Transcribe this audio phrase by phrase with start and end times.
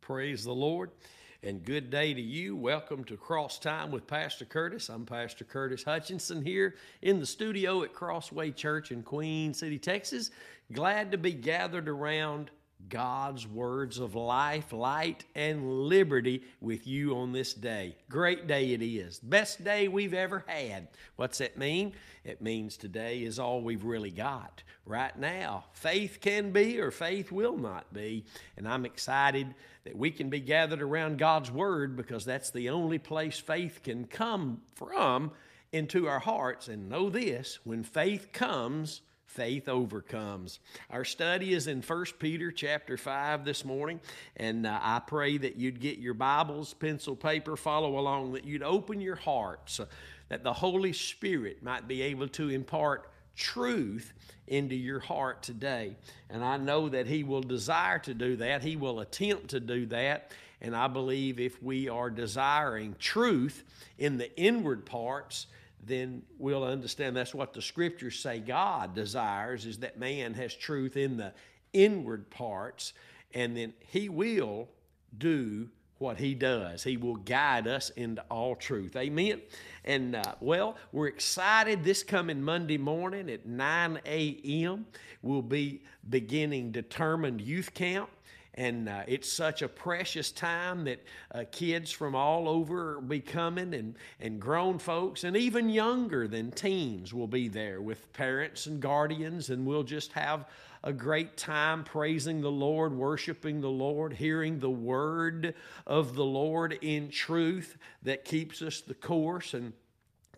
[0.00, 0.90] Praise the Lord
[1.42, 2.56] and good day to you.
[2.56, 4.88] Welcome to Cross Time with Pastor Curtis.
[4.88, 10.30] I'm Pastor Curtis Hutchinson here in the studio at Crossway Church in Queen City, Texas.
[10.72, 12.50] Glad to be gathered around
[12.88, 17.96] God's words of life, light, and liberty with you on this day.
[18.08, 19.18] Great day it is.
[19.18, 20.88] Best day we've ever had.
[21.16, 21.92] What's that mean?
[22.24, 24.62] It means today is all we've really got.
[24.86, 28.24] Right now, faith can be or faith will not be.
[28.56, 29.54] And I'm excited
[29.84, 34.06] that we can be gathered around God's Word because that's the only place faith can
[34.06, 35.30] come from
[35.72, 36.68] into our hearts.
[36.68, 40.58] And know this when faith comes, faith overcomes.
[40.90, 44.00] Our study is in 1 peter chapter 5 this morning
[44.36, 48.64] and uh, i pray that you'd get your bibles pencil paper follow along that you'd
[48.64, 49.86] open your hearts uh,
[50.30, 54.12] that the holy spirit might be able to impart truth
[54.48, 55.94] into your heart today.
[56.28, 58.62] And i know that he will desire to do that.
[58.62, 60.32] He will attempt to do that.
[60.60, 63.62] And i believe if we are desiring truth
[63.96, 65.46] in the inward parts
[65.84, 70.96] then we'll understand that's what the scriptures say God desires is that man has truth
[70.96, 71.32] in the
[71.72, 72.92] inward parts,
[73.32, 74.68] and then he will
[75.16, 75.68] do
[76.00, 76.82] what he does.
[76.82, 78.96] He will guide us into all truth.
[78.96, 79.42] Amen.
[79.84, 84.86] And uh, well, we're excited this coming Monday morning at 9 a.m.
[85.20, 88.08] We'll be beginning determined youth camp.
[88.60, 91.02] And uh, it's such a precious time that
[91.34, 96.28] uh, kids from all over will be coming, and, and grown folks, and even younger
[96.28, 100.44] than teens will be there with parents and guardians, and we'll just have
[100.84, 105.54] a great time praising the Lord, worshiping the Lord, hearing the word
[105.86, 109.54] of the Lord in truth that keeps us the course.
[109.54, 109.72] And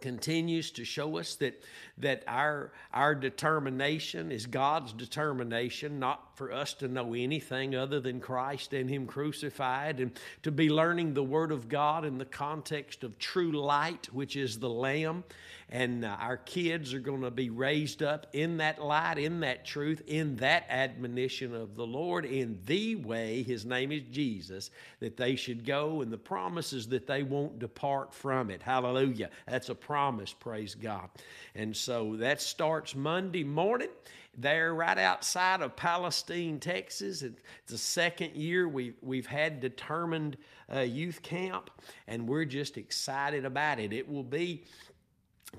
[0.03, 1.63] continues to show us that
[1.99, 8.21] that our our determination is God's determination not for us to know anything other than
[8.21, 10.11] Christ and him crucified and
[10.43, 14.59] to be learning the word of God in the context of true light which is
[14.59, 15.25] the lamb
[15.73, 19.65] and uh, our kids are going to be raised up in that light, in that
[19.65, 25.17] truth, in that admonition of the Lord, in the way, His name is Jesus, that
[25.17, 28.63] they should go, and the promises that they won't depart from it.
[28.63, 29.31] Hallelujah.
[29.49, 31.09] That's a promise, praise God.
[31.55, 33.89] And so that starts Monday morning
[34.37, 37.23] there right outside of Palestine, Texas.
[37.23, 40.37] It's the second year we've, we've had determined
[40.73, 41.71] uh, youth camp,
[42.07, 43.95] and we're just excited about it.
[43.95, 44.65] It will be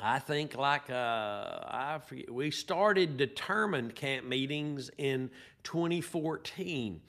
[0.02, 5.30] I think like uh, I forget, we started determined camp meetings in
[5.64, 7.00] 2014,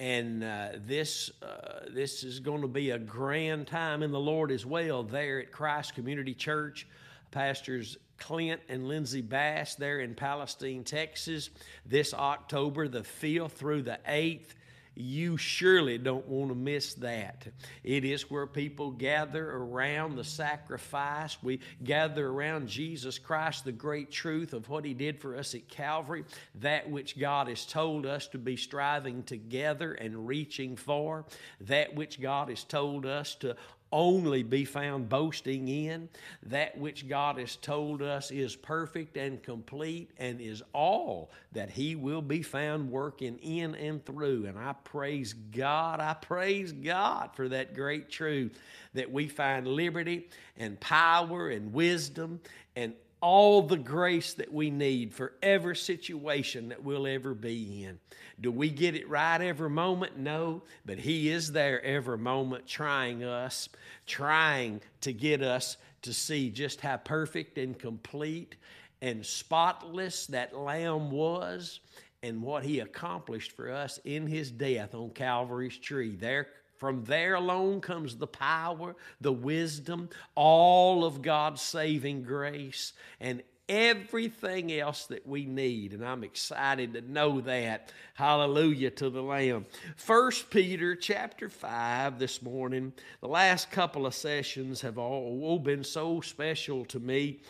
[0.00, 4.50] and uh, this uh, this is going to be a grand time in the Lord
[4.50, 5.04] as well.
[5.04, 6.88] There at Christ Community Church,
[7.30, 11.50] pastors Clint and Lindsay Bass there in Palestine, Texas,
[11.86, 14.54] this October the 5th through the 8th
[14.94, 17.46] you surely don't want to miss that.
[17.82, 21.36] It is where people gather around the sacrifice.
[21.42, 25.68] We gather around Jesus Christ, the great truth of what He did for us at
[25.68, 26.24] Calvary,
[26.56, 31.24] that which God has told us to be striving together and reaching for,
[31.62, 33.56] that which God has told us to
[33.94, 36.08] only be found boasting in.
[36.42, 41.94] That which God has told us is perfect and complete and is all that He
[41.94, 44.46] will be found working in and through.
[44.46, 48.58] And I praise God, I praise God for that great truth
[48.94, 50.28] that we find liberty
[50.58, 52.40] and power and wisdom
[52.74, 57.98] and all the grace that we need for every situation that we'll ever be in.
[58.40, 60.18] Do we get it right every moment?
[60.18, 63.68] No, but He is there every moment trying us,
[64.06, 68.56] trying to get us to see just how perfect and complete
[69.00, 71.80] and spotless that Lamb was
[72.22, 76.16] and what He accomplished for us in His death on Calvary's tree.
[76.16, 83.42] There from there alone comes the power, the wisdom, all of God's saving grace, and
[83.68, 87.92] everything else that we need and i'm excited to know that.
[88.12, 89.64] Hallelujah to the lamb.
[89.96, 92.92] First peter chapter 5 this morning.
[93.22, 97.40] The last couple of sessions have all been so special to me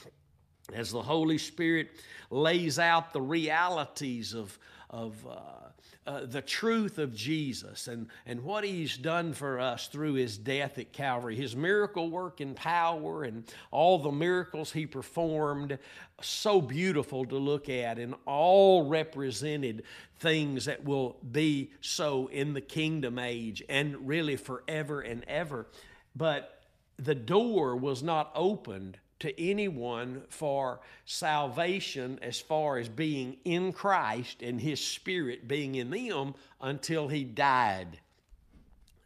[0.73, 1.91] as the holy spirit
[2.31, 4.57] lays out the realities of
[4.91, 5.64] of uh,
[6.07, 10.79] uh, the truth of Jesus and, and what He's done for us through His death
[10.79, 15.79] at Calvary, His miracle work and power, and all the miracles He performed.
[16.21, 19.85] So beautiful to look at, and all represented
[20.19, 25.67] things that will be so in the kingdom age and really forever and ever.
[26.15, 26.61] But
[26.99, 34.43] the door was not opened to anyone for salvation as far as being in Christ
[34.43, 37.99] and His Spirit being in them until He died.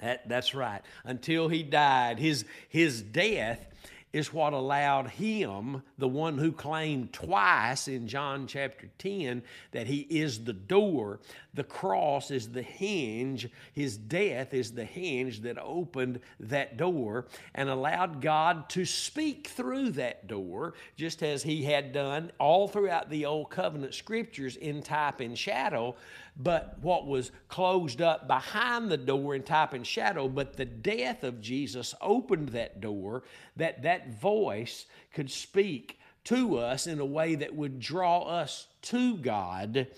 [0.00, 0.82] That, that's right.
[1.04, 3.66] Until he died, his his death
[4.12, 10.00] is what allowed him, the one who claimed twice in John chapter 10 that he
[10.00, 11.20] is the door,
[11.52, 17.68] the cross is the hinge, his death is the hinge that opened that door and
[17.68, 23.26] allowed God to speak through that door, just as he had done all throughout the
[23.26, 25.96] Old Covenant scriptures in type and shadow
[26.38, 31.24] but what was closed up behind the door in type and shadow but the death
[31.24, 33.22] of jesus opened that door
[33.56, 39.16] that that voice could speak to us in a way that would draw us to
[39.16, 39.88] god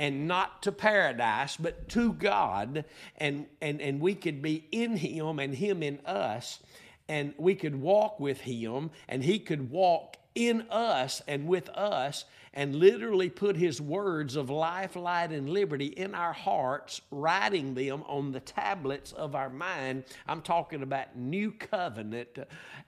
[0.00, 2.84] and not to paradise but to god.
[3.16, 6.60] And and and we could be in him and him in us
[7.08, 12.24] and we could walk with him and he could walk in us and with us
[12.54, 18.02] and literally put his words of life, light, and liberty in our hearts, writing them
[18.06, 20.04] on the tablets of our mind.
[20.26, 22.38] I'm talking about new covenant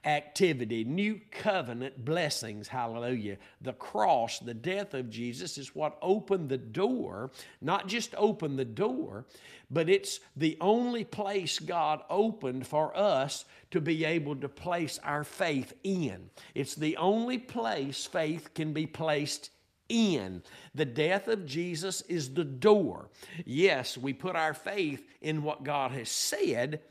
[0.05, 2.69] activity, new covenant blessings.
[2.69, 3.37] Hallelujah.
[3.61, 7.31] The cross, the death of Jesus, is what opened the door,
[7.61, 9.25] not just opened the door,
[9.71, 15.23] but it's the only place God opened for us to be able to place our
[15.23, 16.29] faith in.
[16.53, 19.49] It's the only place faith can be placed
[19.87, 20.43] in.
[20.75, 23.09] The death of Jesus is the door.
[23.45, 26.81] Yes, we put our faith in what God has said,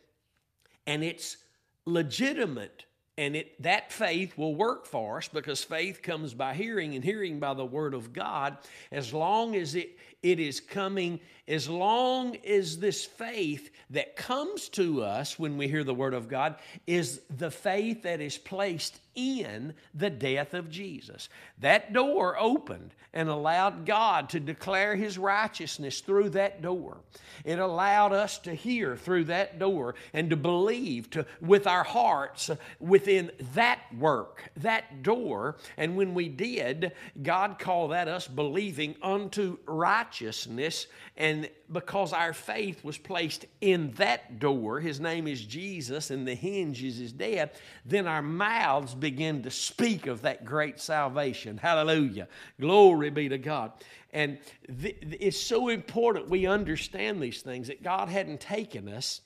[0.87, 1.37] and it's
[1.85, 2.85] legitimate
[3.21, 7.39] and it that faith will work for us because faith comes by hearing and hearing
[7.39, 8.57] by the word of god.
[8.91, 15.03] As long as it it is coming as long as this faith that comes to
[15.03, 16.55] us when we hear the Word of God
[16.87, 21.29] is the faith that is placed in the death of Jesus.
[21.59, 26.99] That door opened and allowed God to declare His righteousness through that door.
[27.45, 32.51] It allowed us to hear through that door and to believe to, with our hearts
[32.79, 35.57] within that work, that door.
[35.77, 40.87] And when we did, God called that us believing unto righteousness
[41.17, 46.35] and because our faith was placed in that door, his name is Jesus and the
[46.35, 51.57] hinge is his death, then our mouths begin to speak of that great salvation.
[51.57, 52.29] Hallelujah.
[52.61, 53.73] Glory be to God.
[54.13, 54.39] And
[54.83, 59.21] th- it's so important we understand these things that God hadn't taken us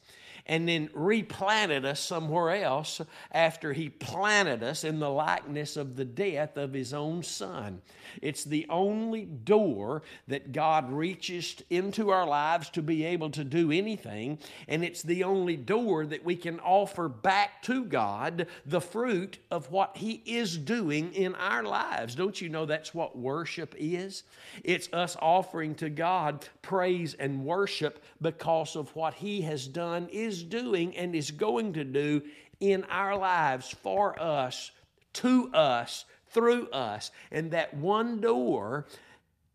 [0.46, 3.00] and then replanted us somewhere else
[3.32, 7.80] after he planted us in the likeness of the death of his own son.
[8.20, 13.72] It's the only door that God reaches into our lives to be able to do
[13.72, 14.38] anything,
[14.68, 19.70] and it's the only door that we can offer back to God the fruit of
[19.70, 22.14] what he is doing in our lives.
[22.14, 24.24] Don't you know that's what worship is?
[24.62, 30.33] It's us offering to God praise and worship because of what he has done is
[30.34, 32.22] is doing and is going to do
[32.60, 34.70] in our lives for us,
[35.14, 37.10] to us, through us.
[37.30, 38.86] And that one door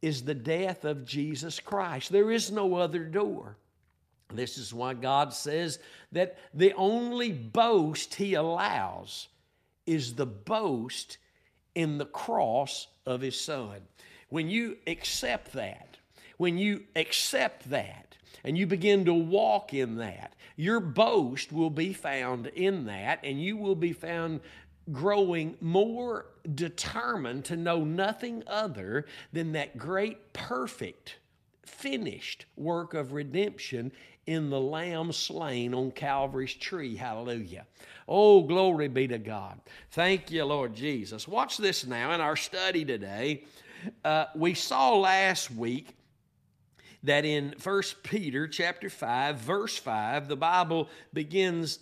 [0.01, 2.11] is the death of Jesus Christ.
[2.11, 3.57] There is no other door.
[4.33, 5.79] This is why God says
[6.11, 9.27] that the only boast He allows
[9.85, 11.17] is the boast
[11.75, 13.81] in the cross of His Son.
[14.29, 15.97] When you accept that,
[16.37, 18.08] when you accept that,
[18.43, 23.41] and you begin to walk in that, your boast will be found in that, and
[23.41, 24.41] you will be found
[24.91, 31.17] growing more determined to know nothing other than that great, perfect,
[31.65, 33.91] finished work of redemption
[34.25, 36.95] in the Lamb slain on Calvary's tree.
[36.95, 37.65] Hallelujah.
[38.07, 39.59] Oh, glory be to God.
[39.91, 41.27] Thank you, Lord Jesus.
[41.27, 43.43] Watch this now in our study today.
[44.03, 45.95] Uh, we saw last week
[47.03, 51.79] that in 1 Peter chapter 5 verse 5 the Bible begins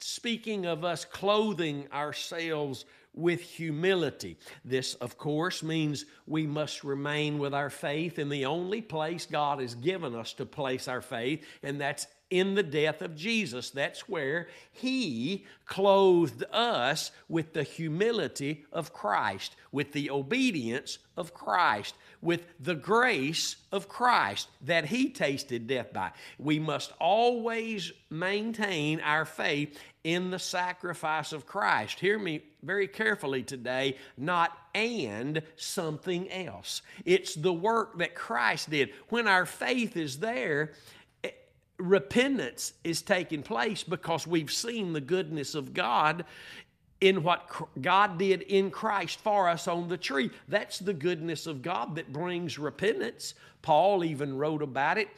[0.00, 4.38] speaking of us clothing ourselves with humility.
[4.64, 9.60] This, of course, means we must remain with our faith in the only place God
[9.60, 13.68] has given us to place our faith, and that's in the death of Jesus.
[13.68, 21.94] That's where He clothed us with the humility of Christ, with the obedience of Christ,
[22.22, 26.12] with the grace of Christ that He tasted death by.
[26.38, 32.00] We must always maintain our faith in the sacrifice of Christ.
[32.00, 36.82] Hear me very carefully today, not and something else.
[37.04, 38.90] It's the work that Christ did.
[39.08, 40.72] When our faith is there,
[41.22, 41.30] eh,
[41.78, 46.24] repentance is taking place because we've seen the goodness of God
[47.02, 47.50] in what
[47.82, 50.30] God did in Christ for us on the tree.
[50.46, 53.34] That's the goodness of God that brings repentance.
[53.60, 55.08] Paul even wrote about it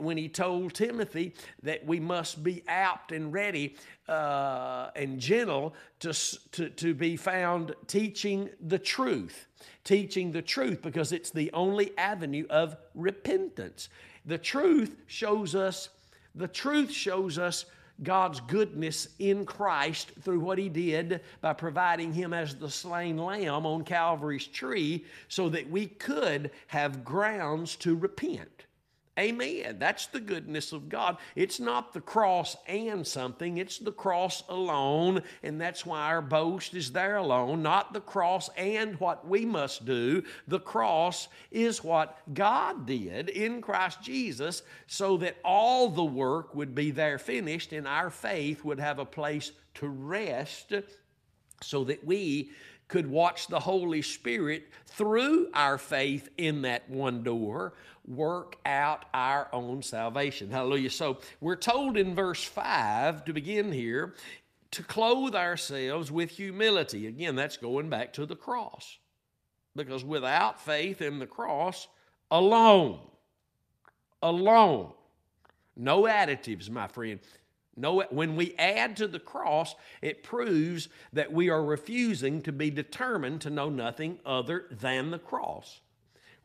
[0.00, 3.76] when he told Timothy that we must be apt and ready
[4.08, 6.12] uh, and gentle to,
[6.52, 9.46] to, to be found teaching the truth.
[9.84, 13.90] Teaching the truth because it's the only avenue of repentance.
[14.26, 15.88] The truth shows us,
[16.34, 17.64] the truth shows us
[18.02, 23.66] God's goodness in Christ through what He did by providing Him as the slain lamb
[23.66, 28.66] on Calvary's tree so that we could have grounds to repent.
[29.18, 29.78] Amen.
[29.78, 31.16] That's the goodness of God.
[31.34, 35.22] It's not the cross and something, it's the cross alone.
[35.42, 39.84] And that's why our boast is there alone, not the cross and what we must
[39.84, 40.22] do.
[40.46, 46.74] The cross is what God did in Christ Jesus so that all the work would
[46.74, 50.72] be there finished and our faith would have a place to rest
[51.62, 52.50] so that we
[52.88, 57.74] could watch the Holy Spirit through our faith in that one door
[58.06, 60.50] work out our own salvation.
[60.50, 60.90] Hallelujah.
[60.90, 64.14] So we're told in verse 5 to begin here
[64.70, 67.06] to clothe ourselves with humility.
[67.06, 68.98] Again, that's going back to the cross.
[69.76, 71.86] Because without faith in the cross
[72.30, 72.98] alone,
[74.22, 74.92] alone,
[75.76, 77.20] no additives, my friend.
[77.78, 82.70] No, when we add to the cross, it proves that we are refusing to be
[82.70, 85.80] determined to know nothing other than the cross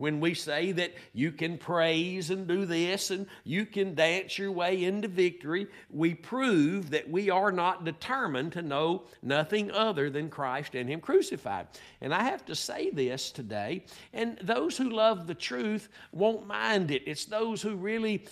[0.03, 4.51] when we say that you can praise and do this and you can dance your
[4.51, 10.29] way into victory, we prove that we are not determined to know nothing other than
[10.29, 11.67] Christ and Him crucified.
[12.01, 16.91] And I have to say this today, and those who love the truth won't mind
[16.91, 17.03] it.
[17.05, 18.25] It's those who really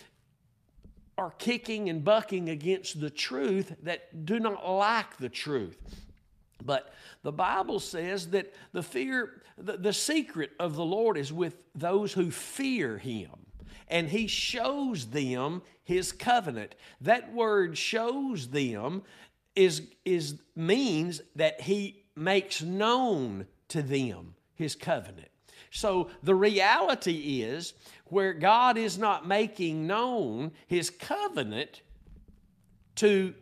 [1.22, 5.78] are kicking and bucking against the truth that do not like the truth.
[6.66, 11.64] But the Bible says that the fear, the, the secret of the Lord is with
[11.76, 13.30] those who fear Him.
[13.88, 16.74] And He shows them His covenant.
[17.02, 19.04] That word shows them
[19.56, 25.31] is, is means that He makes known to them His covenant.
[25.72, 27.74] So the reality is
[28.06, 31.82] where God is not making known His covenant
[32.96, 33.34] to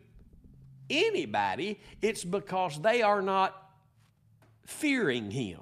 [0.89, 3.71] anybody, it's because they are not
[4.65, 5.61] fearing Him.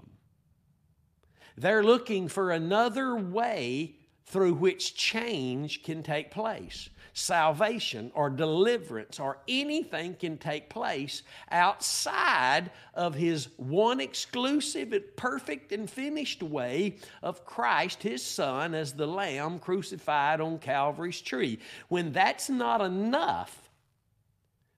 [1.58, 3.96] They're looking for another way
[4.26, 6.90] through which change can take place.
[7.20, 15.72] Salvation or deliverance or anything can take place outside of His one exclusive, and perfect,
[15.72, 21.58] and finished way of Christ, His Son, as the Lamb crucified on Calvary's tree.
[21.88, 23.72] When that's not enough,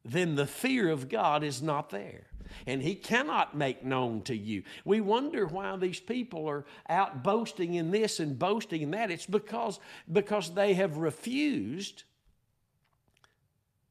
[0.05, 2.27] then the fear of God is not there.
[2.65, 4.63] And he cannot make known to you.
[4.85, 9.11] We wonder why these people are out boasting in this and boasting in that.
[9.11, 9.81] It's because,
[10.11, 12.05] because they have refused,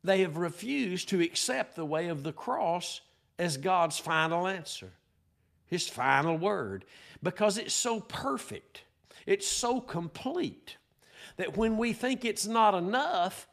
[0.04, 3.00] they have refused to accept the way of the cross
[3.38, 4.90] as God's final answer,
[5.66, 6.84] his final word,
[7.22, 8.82] because it's so perfect,
[9.26, 10.76] it's so complete
[11.36, 13.46] that when we think it's not enough,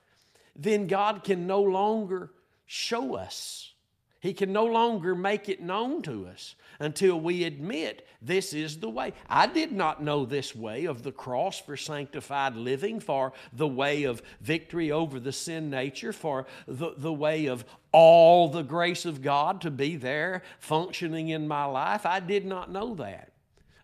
[0.56, 2.32] then God can no longer
[2.66, 3.74] show us.
[4.20, 8.90] He can no longer make it known to us until we admit this is the
[8.90, 9.14] way.
[9.30, 14.04] I did not know this way of the cross for sanctified living, for the way
[14.04, 19.22] of victory over the sin nature, for the, the way of all the grace of
[19.22, 22.06] God to be there functioning in my life.
[22.06, 23.32] I did not know that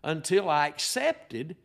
[0.02, 1.56] until I accepted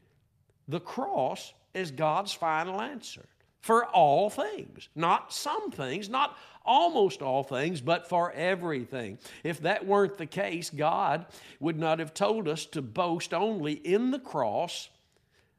[0.68, 3.26] the cross as God's final answer
[3.68, 9.18] for all things, not some things, not almost all things, but for everything.
[9.44, 11.26] If that weren't the case, God
[11.60, 14.90] would not have told us to boast only in the cross,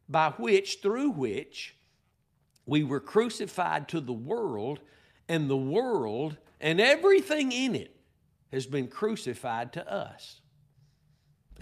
[0.08, 1.76] by which, through which,
[2.64, 4.80] we were crucified to the world,
[5.28, 7.94] and the world and everything in it
[8.50, 10.40] has been crucified to us.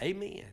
[0.00, 0.44] Amen.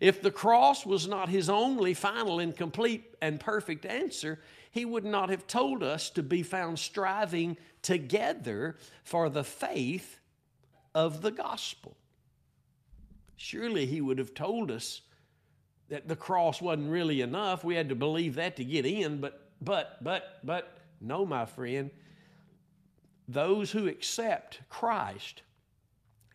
[0.00, 4.40] If the cross was not his only, final, and complete and perfect answer,
[4.76, 10.18] he would not have told us to be found striving together for the faith
[10.94, 11.96] of the gospel.
[13.36, 15.00] Surely he would have told us
[15.88, 17.64] that the cross wasn't really enough.
[17.64, 21.90] We had to believe that to get in, but, but, but, but, no, my friend.
[23.26, 25.40] Those who accept Christ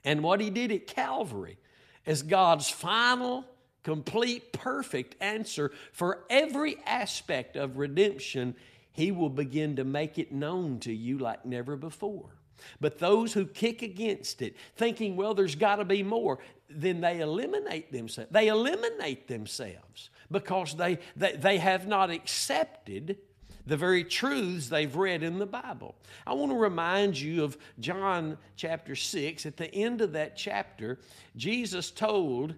[0.03, 1.59] and what he did at Calvary
[2.07, 3.45] as God's final
[3.83, 8.55] complete, perfect answer for every aspect of redemption,
[8.91, 12.35] He will begin to make it known to you like never before.
[12.79, 17.19] But those who kick against it, thinking, well, there's got to be more, then they
[17.19, 18.31] eliminate themselves.
[18.31, 23.17] They eliminate themselves because they, they, they have not accepted
[23.65, 25.95] the very truths they've read in the Bible.
[26.25, 29.45] I want to remind you of John chapter 6.
[29.45, 30.99] At the end of that chapter,
[31.35, 32.55] Jesus told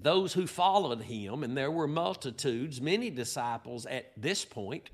[0.00, 4.90] those who followed him, and there were multitudes, many disciples at this point,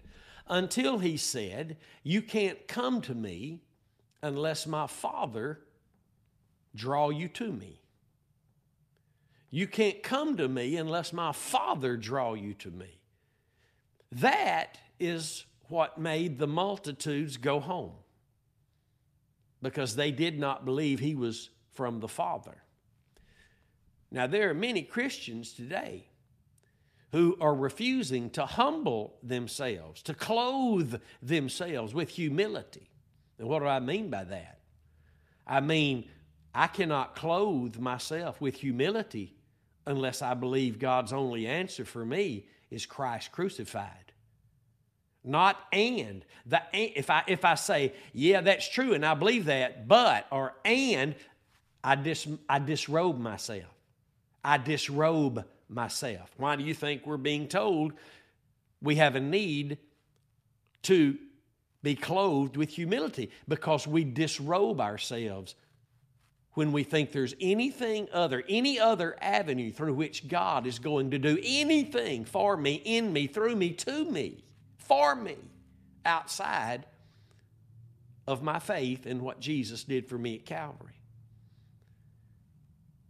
[0.49, 3.63] until he said, You can't come to me
[4.23, 5.61] unless my Father
[6.75, 7.81] draw you to me.
[9.51, 12.99] You can't come to me unless my Father draw you to me.
[14.11, 17.93] That is what made the multitudes go home
[19.63, 22.63] because they did not believe he was from the Father.
[24.15, 26.07] Now, there are many Christians today
[27.11, 32.89] who are refusing to humble themselves, to clothe themselves with humility.
[33.41, 34.61] And what do I mean by that?
[35.45, 36.09] I mean,
[36.55, 39.35] I cannot clothe myself with humility
[39.85, 44.05] unless I believe God's only answer for me is Christ crucified
[45.27, 46.23] not and.
[46.45, 50.53] The, if, I, if I say, yeah, that's true, and I believe that, but, or
[50.67, 51.15] and,
[51.83, 53.74] I, dis, I disrobe myself.
[54.45, 56.31] I disrobe myself.
[56.37, 57.93] Why do you think we're being told
[58.83, 59.79] we have a need
[60.83, 61.17] to
[61.83, 63.31] be clothed with humility?
[63.49, 65.55] Because we disrobe ourselves
[66.53, 71.19] when we think there's anything other, any other avenue through which God is going to
[71.19, 74.45] do anything for me, in me, through me, to me
[74.85, 75.37] for me
[76.05, 76.87] outside
[78.27, 80.93] of my faith in what Jesus did for me at Calvary.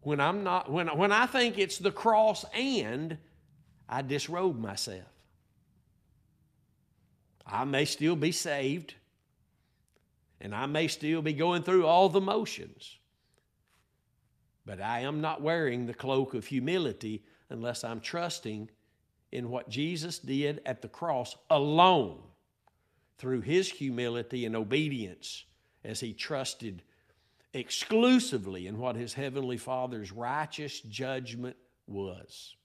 [0.05, 3.19] When I'm not when, when I think it's the cross and
[3.89, 5.09] I disrobe myself.
[7.47, 8.95] I may still be saved
[10.41, 12.99] and I may still be going through all the motions.
[14.67, 18.71] But I am not wearing the cloak of humility unless I'm trusting
[19.33, 22.21] in what Jesus did at the cross alone
[23.19, 25.45] through his humility and obedience
[25.85, 26.83] as he trusted
[27.55, 32.57] exclusively in what his heavenly Father's righteous judgment was.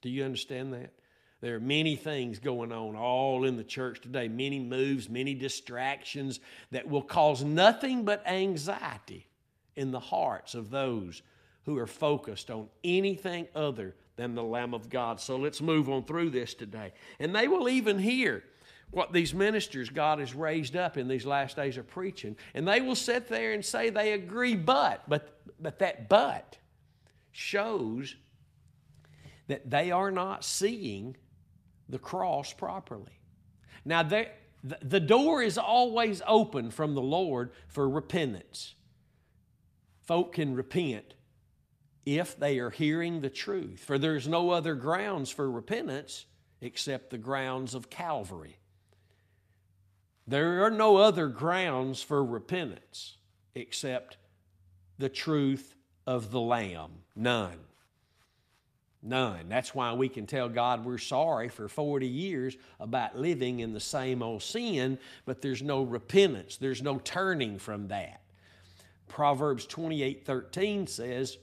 [0.00, 0.92] Do you understand that?
[1.40, 6.40] There are many things going on all in the church today, many moves, many distractions
[6.70, 9.26] that will cause nothing but anxiety
[9.76, 11.20] in the hearts of those
[11.64, 15.20] who are focused on anything other than the Lamb of God.
[15.20, 16.92] So let's move on through this today.
[17.18, 18.44] And they will even hear
[18.94, 22.36] what these ministers God has raised up in these last days are preaching.
[22.54, 26.56] And they will sit there and say they agree, but, but, but that but
[27.32, 28.14] shows
[29.48, 31.16] that they are not seeing
[31.88, 33.18] the cross properly.
[33.84, 38.74] Now, the door is always open from the Lord for repentance.
[40.02, 41.14] Folk can repent
[42.06, 43.82] if they are hearing the truth.
[43.84, 46.26] For there's no other grounds for repentance
[46.60, 48.58] except the grounds of Calvary.
[50.26, 53.16] There are no other grounds for repentance
[53.54, 54.16] except
[54.98, 55.74] the truth
[56.06, 56.90] of the Lamb.
[57.14, 57.58] None.
[59.02, 59.48] None.
[59.50, 63.80] That's why we can tell God we're sorry for 40 years about living in the
[63.80, 66.56] same old sin, but there's no repentance.
[66.56, 68.22] There's no turning from that.
[69.08, 71.36] Proverbs 28 13 says,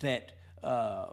[0.00, 0.32] that
[0.62, 1.06] uh,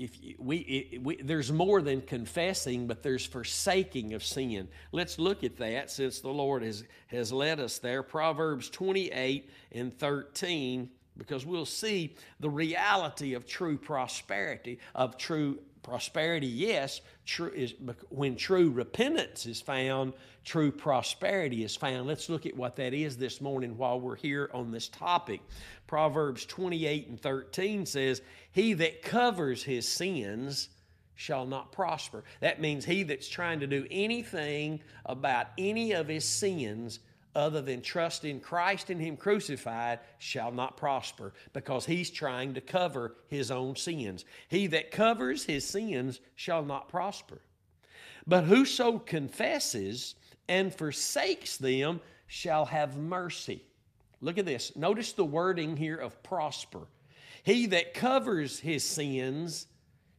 [0.00, 4.68] if we, it, we, there's more than confessing, but there's forsaking of sin.
[4.92, 8.02] Let's look at that since the Lord has, has led us there.
[8.02, 16.46] Proverbs 28 and 13, because we'll see the reality of true prosperity, of true prosperity,
[16.46, 17.74] yes, true is
[18.08, 20.12] when true repentance is found,
[20.44, 22.06] true prosperity is found.
[22.06, 25.40] Let's look at what that is this morning while we're here on this topic.
[25.86, 30.68] Proverbs 28 and 13 says, He that covers his sins
[31.14, 32.24] shall not prosper.
[32.40, 37.00] That means he that's trying to do anything about any of his sins
[37.34, 42.60] other than trust in Christ and Him crucified shall not prosper because he's trying to
[42.60, 44.24] cover his own sins.
[44.48, 47.40] He that covers his sins shall not prosper.
[48.26, 50.14] But whoso confesses
[50.48, 53.64] and forsakes them shall have mercy.
[54.20, 54.76] Look at this.
[54.76, 56.88] Notice the wording here of prosper.
[57.42, 59.66] He that covers his sins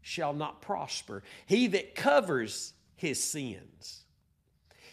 [0.02, 1.24] shall not prosper.
[1.46, 4.06] He that covers his sins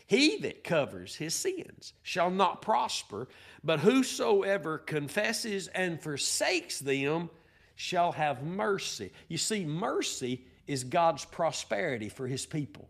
[0.08, 3.28] he that covers his sins shall not prosper,
[3.62, 7.28] but whosoever confesses and forsakes them
[7.76, 9.12] shall have mercy.
[9.28, 12.88] You see, mercy is God's prosperity for his people.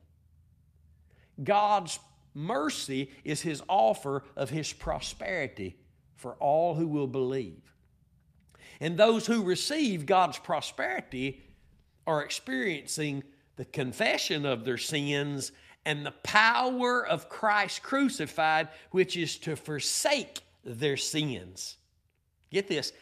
[1.42, 1.98] God's
[2.34, 5.76] mercy is his offer of his prosperity
[6.14, 7.74] for all who will believe.
[8.80, 11.42] And those who receive God's prosperity
[12.06, 13.24] are experiencing
[13.56, 15.50] the confession of their sins
[15.88, 21.78] and the power of Christ crucified, which is to forsake their sins.
[22.50, 22.92] Get this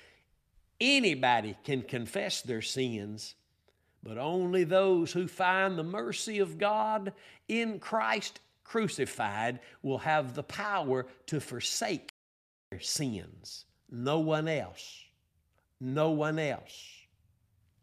[0.81, 3.35] anybody can confess their sins,
[4.05, 7.13] but only those who find the mercy of God
[7.49, 12.13] in Christ crucified will have the power to forsake
[12.71, 13.65] their sins.
[13.91, 15.03] No one else.
[15.81, 16.89] No one else.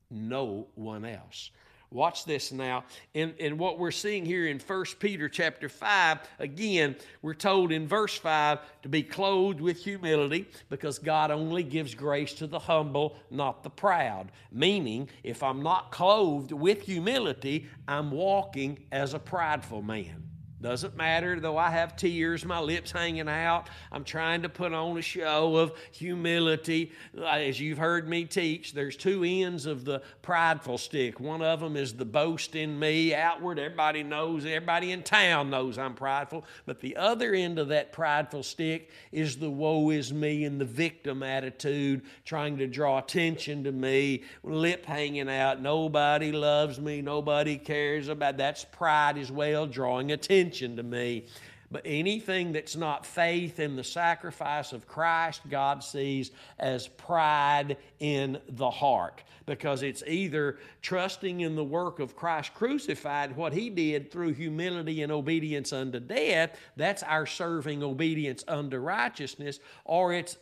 [0.10, 1.52] No one else.
[1.94, 2.86] Watch this now.
[3.14, 7.88] And, and what we're seeing here in 1 Peter chapter 5, again, we're told in
[7.88, 13.16] verse 5 to be clothed with humility because God only gives grace to the humble,
[13.30, 14.32] not the proud.
[14.52, 20.33] Meaning, if I'm not clothed with humility, I'm walking as a prideful man.
[20.64, 23.68] Doesn't matter, though I have tears, my lips hanging out.
[23.92, 26.94] I'm trying to put on a show of humility.
[27.22, 31.20] As you've heard me teach, there's two ends of the prideful stick.
[31.20, 33.60] One of them is the boast in me, outward.
[33.60, 36.46] Everybody knows, everybody in town knows I'm prideful.
[36.66, 40.66] But the other end of that prideful stick is the woe is me and the
[40.66, 45.62] victim attitude, trying to draw attention to me, lip hanging out.
[45.62, 48.38] Nobody loves me, nobody cares about.
[48.38, 51.26] That's pride as well, drawing attention attention to me.
[51.72, 58.40] But anything that's not faith in the sacrifice of Christ, God sees as pride in
[58.48, 59.24] the heart.
[59.48, 65.02] Because it's either trusting in the work of Christ crucified, what He did through humility
[65.02, 70.38] and obedience unto death, that's our serving obedience unto righteousness, or it's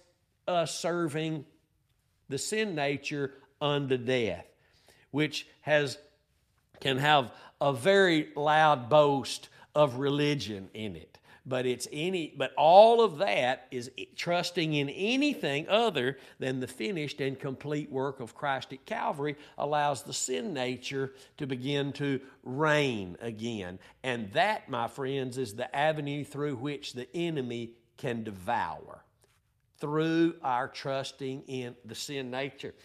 [0.50, 1.46] us serving
[2.28, 4.46] the sin nature unto death,
[5.12, 5.98] which has
[6.82, 11.18] can have a very loud boast of religion in it.
[11.46, 17.20] But it's any but all of that is trusting in anything other than the finished
[17.20, 23.18] and complete work of Christ at Calvary allows the sin nature to begin to reign
[23.22, 23.80] again.
[24.04, 29.04] And that my friends is the avenue through which the enemy can devour
[29.80, 32.76] through our trusting in the sin nature.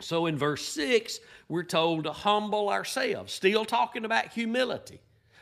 [0.00, 3.32] So in verse 6 we're told to humble ourselves.
[3.32, 5.00] Still talking about humility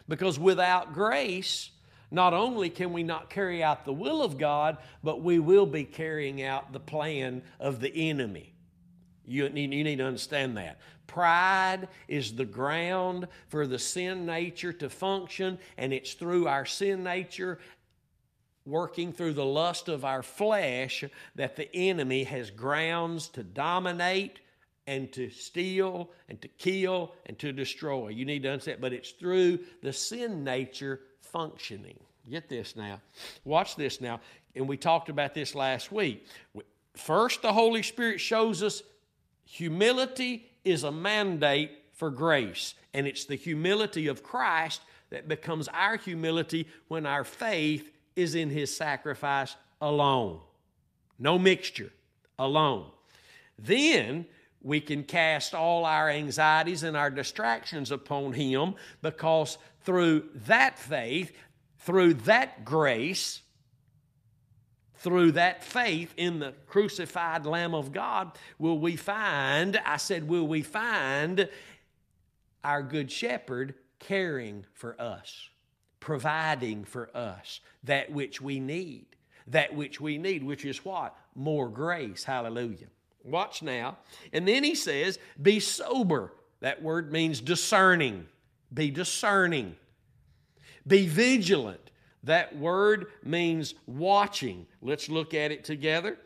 [0.09, 1.71] because without grace,
[2.11, 5.85] not only can we not carry out the will of God, but we will be
[5.85, 8.55] carrying out the plan of the enemy.
[9.27, 10.79] You need, you need to understand that.
[11.07, 17.05] Pride is the ground for the sin nature to function, and it's through our sin
[17.05, 17.59] nature
[18.65, 24.39] working through the lust of our flesh that the enemy has grounds to dominate
[24.89, 28.09] and to steal and to kill and to destroy.
[28.09, 32.01] You need to understand, but it's through the sin nature functioning.
[32.29, 33.03] Get this now.
[33.45, 34.21] Watch this now.
[34.57, 36.27] And we talked about this last week.
[36.97, 38.83] First, the Holy Spirit shows us
[39.45, 45.97] humility is a mandate for grace, and it's the humility of Christ that becomes our
[45.97, 50.41] humility when our faith is in His sacrifice alone.
[51.19, 51.93] No mixture,
[52.39, 52.87] alone.
[53.59, 54.27] Then
[54.63, 61.33] we can cast all our anxieties and our distractions upon Him because through that faith,
[61.79, 63.43] through that grace,
[64.97, 70.47] through that faith in the crucified Lamb of God, will we find, I said, will
[70.47, 71.49] we find
[72.65, 75.51] our Good Shepherd caring for us,
[76.01, 79.07] providing for us that which we need,
[79.47, 81.17] that which we need, which is what?
[81.35, 82.25] More grace.
[82.25, 82.89] Hallelujah.
[83.31, 83.99] Watch now.
[84.33, 86.33] And then he says, Be sober.
[86.61, 88.27] That word means discerning.
[88.73, 89.77] Be discerning.
[90.87, 91.91] Be vigilant.
[92.25, 94.67] That word means watching.
[94.83, 96.19] Let's look at it together.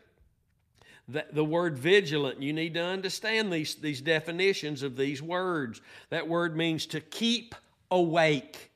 [1.07, 5.81] The, the word vigilant, you need to understand these, these definitions of these words.
[6.09, 7.55] That word means to keep
[7.91, 8.71] awake.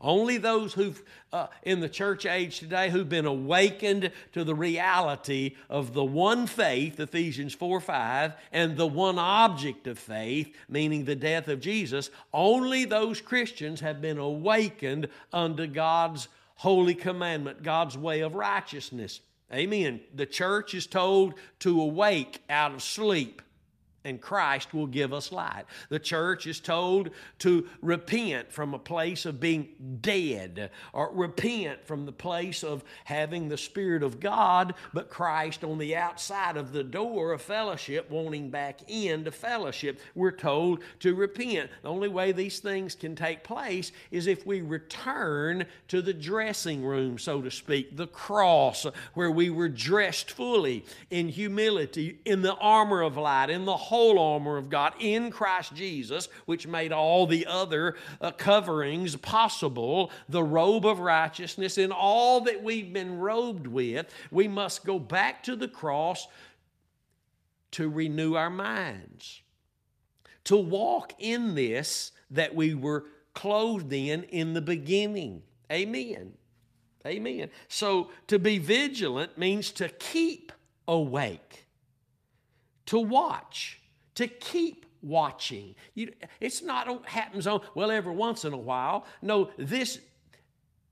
[0.00, 5.56] Only those who've, uh, in the church age today, who've been awakened to the reality
[5.68, 11.16] of the one faith, Ephesians 4 5, and the one object of faith, meaning the
[11.16, 18.20] death of Jesus, only those Christians have been awakened unto God's holy commandment, God's way
[18.20, 19.20] of righteousness.
[19.52, 20.00] Amen.
[20.14, 23.42] The church is told to awake out of sleep.
[24.04, 25.64] And Christ will give us light.
[25.88, 27.10] The church is told
[27.40, 33.48] to repent from a place of being dead, or repent from the place of having
[33.48, 38.50] the Spirit of God, but Christ on the outside of the door of fellowship, wanting
[38.50, 40.00] back into fellowship.
[40.14, 41.70] We're told to repent.
[41.82, 46.84] The only way these things can take place is if we return to the dressing
[46.84, 52.54] room, so to speak, the cross, where we were dressed fully in humility, in the
[52.56, 57.26] armor of light, in the whole armor of God in Christ Jesus, which made all
[57.26, 63.66] the other uh, coverings possible, the robe of righteousness, and all that we've been robed
[63.66, 66.28] with, we must go back to the cross
[67.72, 69.42] to renew our minds,
[70.44, 75.42] to walk in this that we were clothed in in the beginning.
[75.70, 76.34] Amen.
[77.04, 77.50] Amen.
[77.66, 80.52] So to be vigilant means to keep
[80.86, 81.66] awake,
[82.86, 83.79] to watch,
[84.14, 85.74] to keep watching.
[85.94, 89.06] You, it's not happens on well every once in a while.
[89.22, 89.98] No, this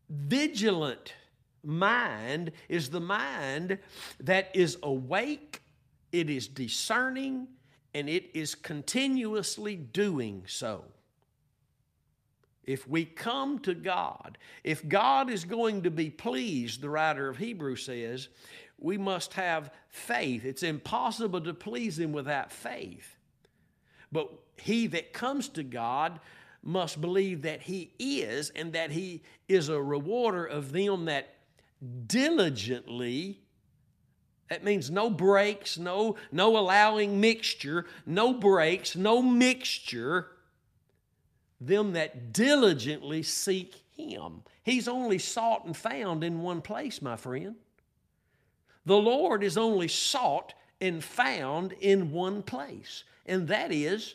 [0.09, 1.14] vigilant
[1.64, 3.78] mind is the mind
[4.20, 5.62] that is awake,
[6.12, 7.48] it is discerning,
[7.94, 10.85] and it is continuously doing so.
[12.64, 17.38] If we come to God, if God is going to be pleased, the writer of
[17.38, 18.28] Hebrews says,
[18.79, 20.45] we must have faith.
[20.45, 23.17] It's impossible to please Him without faith.
[24.11, 26.21] But he that comes to God
[26.62, 31.35] must believe that He is and that He is a rewarder of them that
[32.07, 33.41] diligently
[34.49, 40.29] that means no breaks, no, no allowing mixture, no breaks, no mixture.
[41.61, 44.43] Them that diligently seek Him.
[44.62, 47.57] He's only sought and found in one place, my friend.
[48.88, 54.14] The Lord is only sought and found in one place, and that is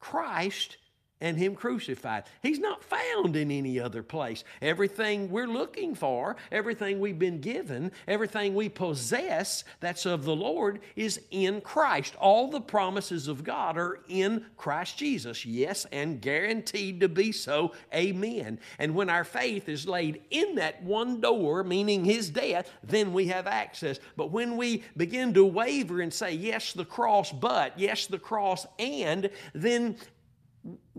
[0.00, 0.78] Christ
[1.20, 2.24] and Him crucified.
[2.42, 4.44] He's not found in any other place.
[4.62, 10.80] Everything we're looking for, everything we've been given, everything we possess that's of the Lord
[10.96, 12.14] is in Christ.
[12.16, 15.44] All the promises of God are in Christ Jesus.
[15.44, 17.72] Yes, and guaranteed to be so.
[17.94, 18.58] Amen.
[18.78, 23.26] And when our faith is laid in that one door, meaning His death, then we
[23.26, 23.98] have access.
[24.16, 28.66] But when we begin to waver and say, yes, the cross, but, yes, the cross,
[28.78, 29.96] and, then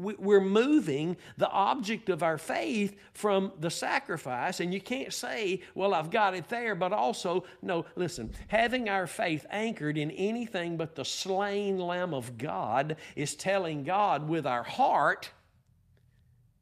[0.01, 5.93] we're moving the object of our faith from the sacrifice, and you can't say, Well,
[5.93, 10.95] I've got it there, but also, no, listen, having our faith anchored in anything but
[10.95, 15.31] the slain Lamb of God is telling God with our heart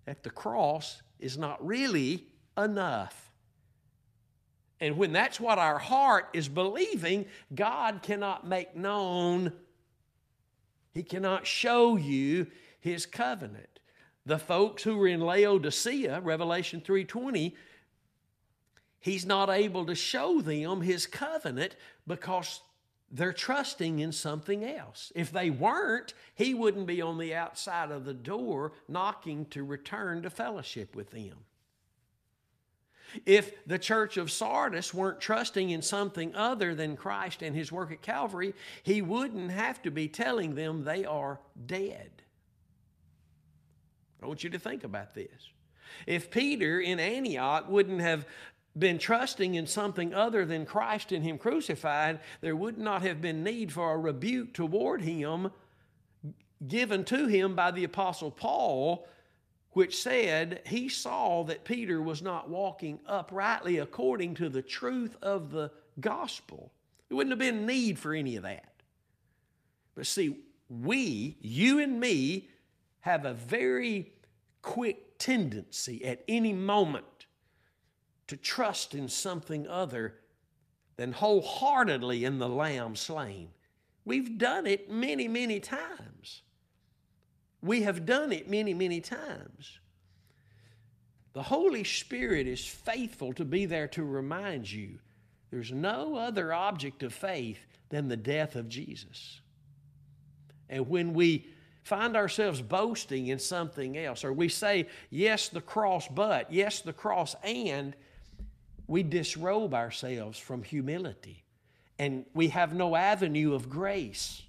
[0.06, 2.26] that the cross is not really
[2.58, 3.32] enough.
[4.82, 9.52] And when that's what our heart is believing, God cannot make known,
[10.94, 12.48] He cannot show you
[12.80, 13.80] his covenant.
[14.26, 17.56] The folks who were in Laodicea, Revelation 3:20,
[19.00, 22.62] he's not able to show them his covenant because
[23.12, 25.12] they're trusting in something else.
[25.16, 30.22] If they weren't, he wouldn't be on the outside of the door knocking to return
[30.24, 31.46] to fellowship with them.
[33.26, 37.92] If the church of Sardis weren't trusting in something other than Christ and his work
[37.92, 42.19] at Calvary, he wouldn't have to be telling them they are dead.
[44.22, 45.50] I want you to think about this.
[46.06, 48.26] If Peter in Antioch wouldn't have
[48.78, 53.44] been trusting in something other than Christ and Him crucified, there would not have been
[53.44, 55.52] need for a rebuke toward him
[56.68, 59.08] given to him by the Apostle Paul,
[59.72, 65.52] which said he saw that Peter was not walking uprightly according to the truth of
[65.52, 66.72] the gospel.
[67.08, 68.74] There wouldn't have been need for any of that.
[69.96, 70.38] But see,
[70.70, 72.50] we, you and me,
[73.02, 74.12] have a very
[74.62, 77.06] quick tendency at any moment
[78.28, 80.16] to trust in something other
[80.98, 83.50] than wholeheartedly in the Lamb slain.
[84.06, 86.42] We've done it many, many times.
[87.62, 89.80] We have done it many, many times.
[91.34, 95.00] The Holy Spirit is faithful to be there to remind you
[95.52, 97.60] there's no other object of faith
[97.90, 99.42] than the death of Jesus.
[100.70, 101.48] And when we
[101.90, 106.94] find ourselves boasting in something else, or we say, yes, the cross, but, yes, the
[106.94, 107.96] cross, and,
[108.86, 111.44] we disrobe ourselves from humility.
[112.00, 114.42] And we have no avenue of grace,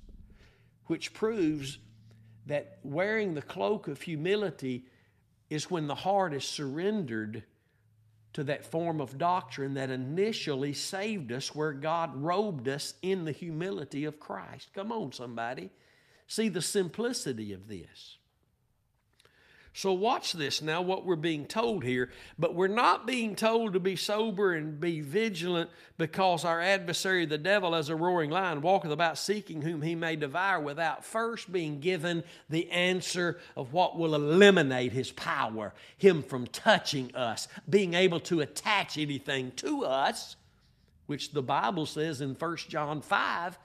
[0.86, 1.78] which proves
[2.46, 4.86] that wearing the cloak of humility
[5.50, 7.42] is when the heart is surrendered
[8.32, 13.32] to that form of doctrine that initially saved us, where God robed us in the
[13.32, 14.72] humility of Christ.
[14.72, 15.70] Come on, somebody.
[16.30, 18.18] See the simplicity of this.
[19.72, 22.10] So, watch this now, what we're being told here.
[22.38, 27.36] But we're not being told to be sober and be vigilant because our adversary, the
[27.36, 31.80] devil, as a roaring lion, walketh about seeking whom he may devour without first being
[31.80, 38.20] given the answer of what will eliminate his power, him from touching us, being able
[38.20, 40.36] to attach anything to us,
[41.06, 43.58] which the Bible says in 1 John 5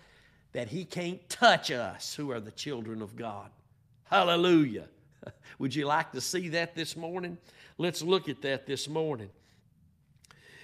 [0.55, 3.49] that he can't touch us who are the children of God.
[4.05, 4.87] Hallelujah.
[5.59, 7.37] Would you like to see that this morning?
[7.77, 9.31] Let's look at that this morning.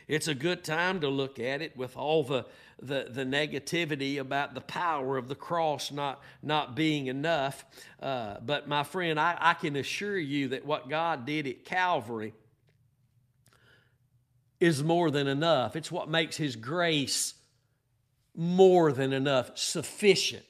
[0.08, 2.46] It's a good time to look at it with all the,
[2.82, 7.66] the, the negativity about the power of the cross not, not being enough.
[8.02, 12.34] Uh, but, my friend, I, I can assure you that what God did at Calvary
[14.62, 15.76] is more than enough.
[15.76, 17.34] It's what makes His grace
[18.36, 20.46] more than enough, sufficient.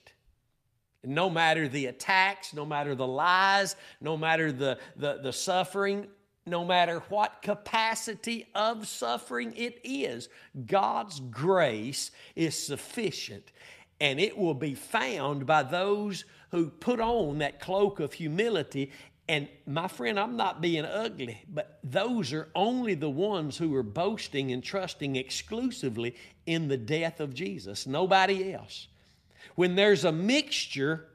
[1.04, 6.08] No matter the attacks, no matter the lies, no matter the, the, the suffering,
[6.46, 10.30] no matter what capacity of suffering it is,
[10.66, 13.52] God's grace is sufficient.
[14.00, 18.92] And it will be found by those who put on that cloak of humility.
[19.28, 23.84] And my friend, I'm not being ugly, but those are only the ones who are
[23.84, 28.88] boasting and trusting exclusively in the death of Jesus, nobody else.
[29.56, 31.08] When there's a mixture,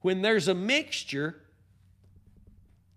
[0.00, 1.42] when there's a mixture,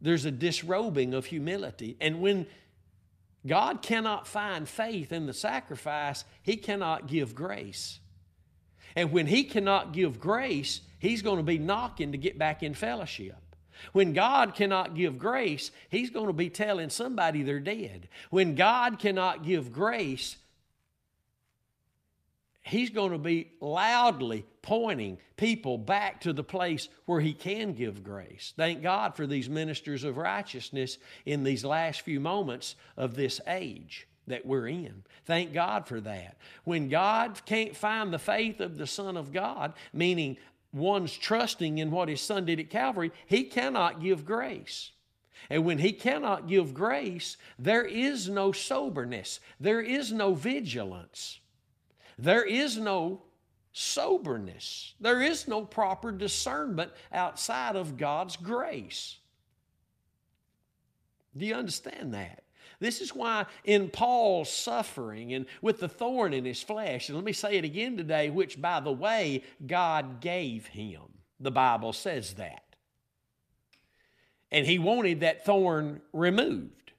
[0.01, 1.97] there's a disrobing of humility.
[1.99, 2.45] And when
[3.45, 7.99] God cannot find faith in the sacrifice, He cannot give grace.
[8.95, 12.73] And when He cannot give grace, He's going to be knocking to get back in
[12.73, 13.35] fellowship.
[13.93, 18.07] When God cannot give grace, He's going to be telling somebody they're dead.
[18.29, 20.37] When God cannot give grace,
[22.65, 28.03] he's going to be loudly pointing people back to the place where he can give
[28.03, 28.53] grace.
[28.57, 34.07] Thank God for these ministers of righteousness in these last few moments of this age
[34.27, 35.03] that we're in.
[35.25, 36.37] Thank God for that.
[36.63, 40.37] When God can't find the faith of the Son of God, meaning
[40.75, 44.91] one's trusting in what his Son did at Calvary, he cannot give grace.
[45.49, 51.39] And when he cannot give grace, there is no soberness, there is no vigilance.
[52.17, 53.23] There is no
[53.73, 59.17] soberness, there is no proper discernment outside of God's grace.
[61.35, 62.44] Do you understand that?
[62.79, 67.25] This is why in Paul's suffering and with the thorn in his flesh, and let
[67.25, 71.01] me say it again today, which by the way, God gave him.
[71.39, 72.63] The Bible says that.
[74.51, 76.93] And he wanted that thorn removed.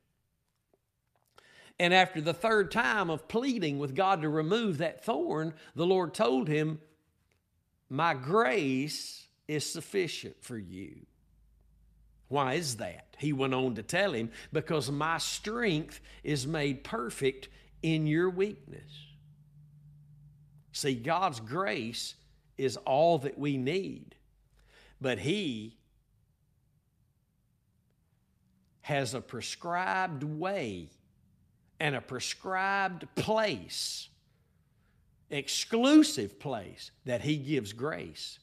[1.78, 6.14] And after the third time of pleading with God to remove that thorn, the Lord
[6.14, 6.80] told him,
[7.90, 11.06] My grace is sufficient for you.
[12.28, 13.14] Why is that?
[13.18, 17.48] He went on to tell him, Because my strength is made perfect
[17.82, 19.06] in your weakness.
[20.72, 22.14] See, God's grace
[22.58, 24.14] is all that we need,
[25.00, 25.76] but He
[28.82, 30.90] has a prescribed way
[31.80, 34.08] and a prescribed place,
[35.30, 38.38] exclusive place that He gives grace.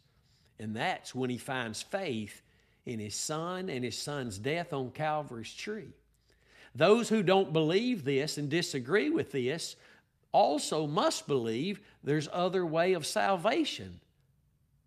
[0.60, 2.43] And that's when He finds faith
[2.86, 5.93] in His Son and His Son's death on Calvary's tree.
[6.76, 9.76] Those who don't believe this and disagree with this
[10.32, 14.00] also must believe there's other way of salvation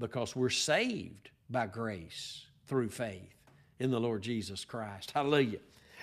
[0.00, 3.35] because we're saved by grace through faith
[3.78, 5.12] in the Lord Jesus Christ.
[5.12, 5.61] Hallelujah.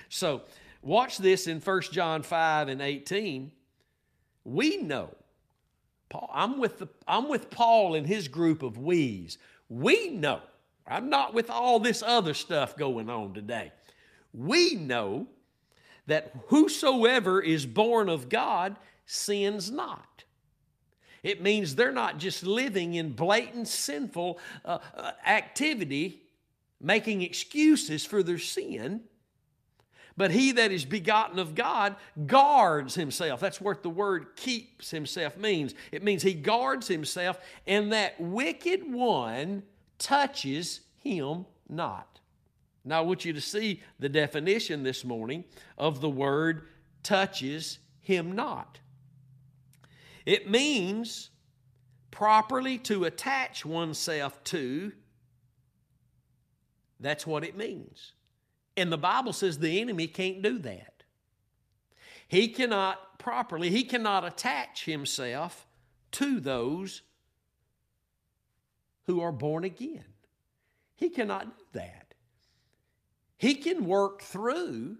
[0.07, 0.43] So
[0.83, 3.51] Watch this in 1 John 5 and 18.
[4.43, 5.15] We know,
[6.09, 9.37] Paul, I'm with, the, I'm with Paul and his group of we's.
[9.69, 10.41] We know,
[10.87, 13.71] I'm not with all this other stuff going on today.
[14.33, 15.27] We know
[16.07, 20.23] that whosoever is born of God sins not.
[21.21, 26.21] It means they're not just living in blatant sinful uh, uh activity,
[26.81, 29.03] making excuses for their sin
[30.15, 31.95] but he that is begotten of God
[32.27, 33.39] guards himself.
[33.39, 35.73] That's what the word keeps himself means.
[35.91, 39.63] It means he guards himself, and that wicked one
[39.99, 42.19] touches him not.
[42.85, 45.45] Now, I want you to see the definition this morning
[45.77, 46.67] of the word
[47.01, 48.79] touches him not.
[50.25, 51.29] It means
[52.11, 54.91] properly to attach oneself to.
[56.99, 58.13] That's what it means.
[58.75, 61.03] And the Bible says the enemy can't do that.
[62.27, 65.67] He cannot properly, he cannot attach himself
[66.11, 67.01] to those
[69.05, 70.05] who are born again.
[70.95, 72.13] He cannot do that.
[73.37, 74.97] He can work through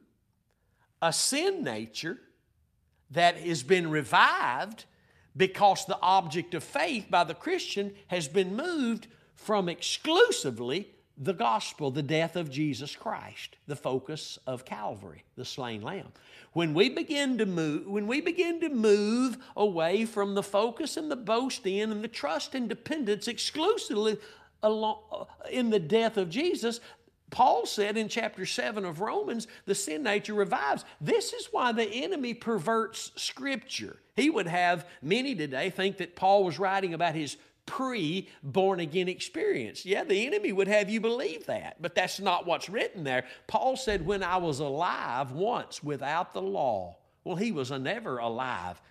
[1.02, 2.20] a sin nature
[3.12, 4.86] that has been revived
[5.36, 11.92] because the object of faith by the Christian has been moved from exclusively the gospel,
[11.92, 16.12] the death of Jesus Christ, the focus of Calvary, the slain lamb.
[16.54, 21.12] When we begin to move, when we begin to move away from the focus and
[21.12, 24.18] the boast in and the trust and dependence exclusively
[25.52, 26.80] in the death of Jesus,
[27.30, 30.86] Paul said in chapter 7 of Romans, the sin nature revives.
[31.02, 33.98] This is why the enemy perverts Scripture.
[34.16, 39.08] He would have many today think that Paul was writing about his pre born again
[39.08, 39.86] experience.
[39.86, 43.26] Yeah, the enemy would have you believe that, but that's not what's written there.
[43.48, 46.98] Paul said, When I was alive once without the law.
[47.24, 48.82] Well, he was never alive.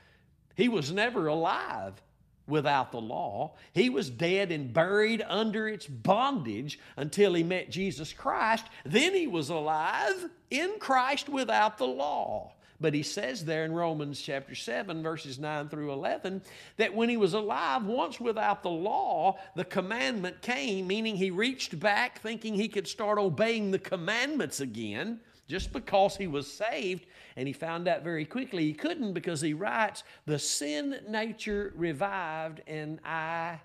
[0.54, 2.02] He was never alive
[2.46, 3.54] without the law.
[3.72, 8.66] He was dead and buried under its bondage until he met Jesus Christ.
[8.84, 12.52] Then he was alive in Christ without the law.
[12.82, 16.42] But he says there in Romans chapter 7, verses 9 through 11,
[16.76, 21.78] that when he was alive, once without the law, the commandment came, meaning he reached
[21.78, 27.06] back thinking he could start obeying the commandments again just because he was saved.
[27.36, 32.62] And he found out very quickly he couldn't because he writes, The sin nature revived
[32.66, 33.60] and I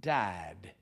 [0.00, 0.72] died.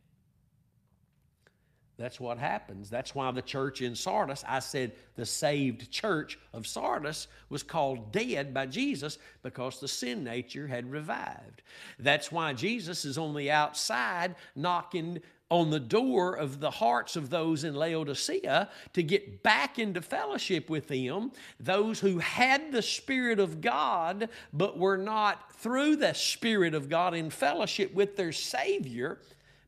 [2.00, 2.88] That's what happens.
[2.88, 8.10] That's why the church in Sardis, I said the saved church of Sardis was called
[8.10, 11.60] dead by Jesus because the sin nature had revived.
[11.98, 15.20] That's why Jesus is on the outside knocking
[15.50, 20.70] on the door of the hearts of those in Laodicea to get back into fellowship
[20.70, 26.72] with them, those who had the Spirit of God but were not through the Spirit
[26.72, 29.18] of God in fellowship with their Savior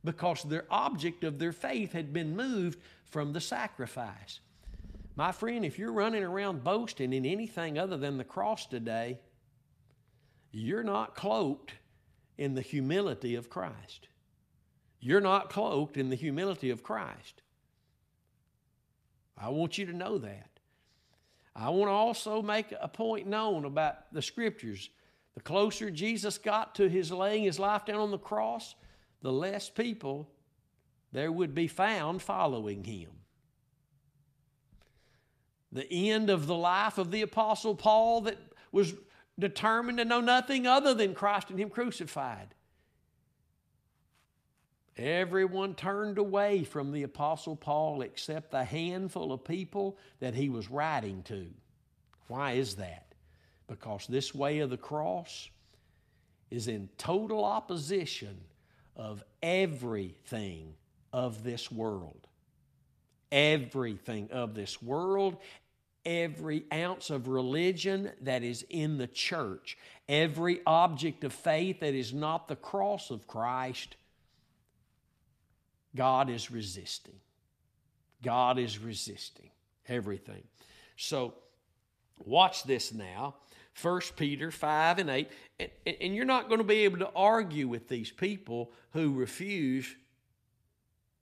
[0.05, 4.41] because their object of their faith had been moved from the sacrifice.
[5.15, 9.19] My friend, if you're running around boasting in anything other than the cross today,
[10.51, 11.73] you're not cloaked
[12.39, 14.09] in the humility of Christ.
[15.01, 17.43] You're not cloaked in the humility of Christ.
[19.37, 20.49] I want you to know that.
[21.55, 24.89] I want to also make a point known about the scriptures.
[25.35, 28.75] The closer Jesus got to his laying his life down on the cross,
[29.23, 30.29] the less people
[31.13, 33.11] there would be found following him.
[35.71, 38.39] The end of the life of the Apostle Paul that
[38.73, 38.95] was
[39.39, 42.55] determined to know nothing other than Christ and Him crucified.
[44.99, 50.71] Everyone turned away from the Apostle Paul except the handful of people that he was
[50.71, 51.47] writing to.
[52.29, 53.07] Why is that?
[53.67, 55.49] Because this way of the cross
[56.51, 58.39] is in total opposition
[58.97, 60.75] of everything
[61.13, 62.27] of this world.
[63.31, 65.39] Everything of this world,
[66.05, 69.79] every ounce of religion that is in the church,
[70.09, 73.97] every object of faith that is not the cross of Christ,
[75.95, 77.21] God is resisting.
[78.23, 79.51] God is resisting
[79.89, 80.43] everything.
[80.97, 81.35] So,
[82.25, 83.35] watch this now.
[83.81, 85.31] 1 Peter 5 and 8.
[85.61, 85.71] And,
[86.01, 89.97] and you're not going to be able to argue with these people who refuse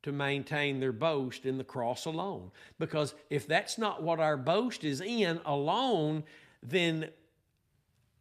[0.03, 2.51] to maintain their boast in the cross alone.
[2.79, 6.25] Because if that's not what our boast is in alone,
[6.63, 7.11] then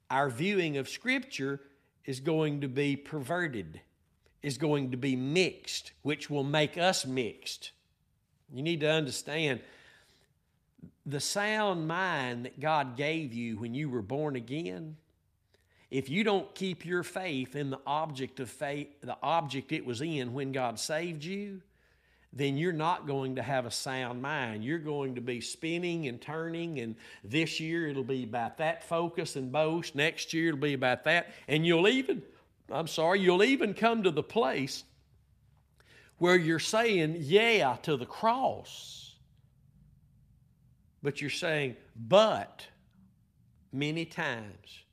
[0.10, 1.62] our viewing of Scripture
[2.06, 3.82] is going to be perverted,
[4.42, 7.72] is going to be mixed, which will make us mixed.
[8.52, 9.62] You need to understand
[11.10, 14.98] the sound mind that God gave you when you were born again,
[15.90, 20.02] if you don't keep your faith in the object of faith, the object it was
[20.02, 21.62] in when God saved you,
[22.32, 24.64] then you're not going to have a sound mind.
[24.64, 29.36] You're going to be spinning and turning, and this year it'll be about that focus
[29.36, 29.96] and boast.
[29.96, 31.34] Next year it'll be about that.
[31.48, 32.22] And you'll even,
[32.72, 34.84] I'm sorry, you'll even come to the place
[36.20, 38.99] where you're saying yeah to the cross
[41.02, 42.68] but you're saying, but
[43.72, 44.84] many times.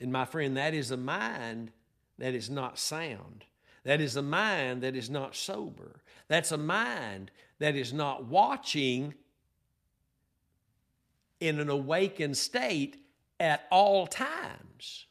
[0.00, 1.72] And my friend, that is a mind
[2.18, 3.44] that is not sound.
[3.84, 6.02] That is a mind that is not sober.
[6.28, 9.14] That's a mind that is not watching
[11.40, 12.96] in an awakened state
[13.38, 15.06] at all times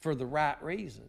[0.00, 1.08] for the right reason.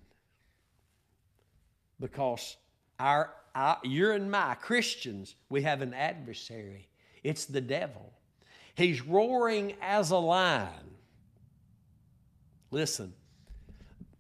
[2.00, 2.58] Because
[2.98, 6.88] our I, you're and my Christians, we have an adversary.
[7.24, 8.14] It's the devil.
[8.76, 10.96] He's roaring as a lion.
[12.72, 13.14] Listen,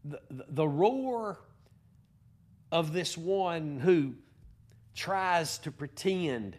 [0.03, 1.39] the, the, the roar
[2.71, 4.13] of this one who
[4.95, 6.57] tries to pretend.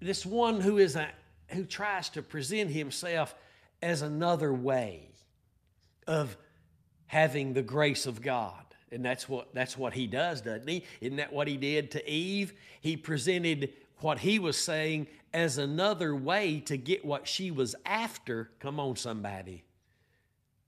[0.00, 1.08] This one who is a
[1.48, 3.34] who tries to present himself
[3.80, 5.10] as another way
[6.06, 6.36] of
[7.06, 8.65] having the grace of God.
[8.92, 10.84] And that's what that's what he does, doesn't he?
[11.00, 12.54] Isn't that what he did to Eve?
[12.80, 18.50] He presented what he was saying as another way to get what she was after.
[18.60, 19.64] Come on, somebody.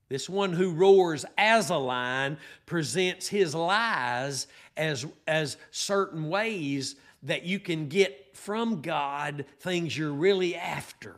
[0.09, 4.47] This one who roars as a lion presents his lies
[4.77, 11.17] as, as certain ways that you can get from God things you're really after,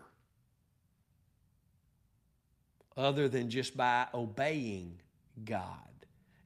[2.97, 4.99] other than just by obeying
[5.45, 5.90] God.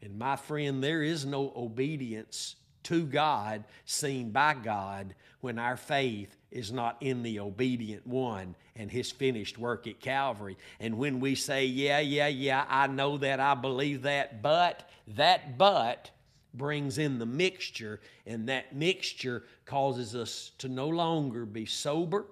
[0.05, 6.37] And my friend, there is no obedience to God seen by God when our faith
[6.51, 10.59] is not in the obedient one and his finished work at Calvary.
[10.79, 15.57] And when we say, Yeah, yeah, yeah, I know that, I believe that, but that
[15.57, 16.11] but
[16.53, 22.27] brings in the mixture, and that mixture causes us to no longer be sober,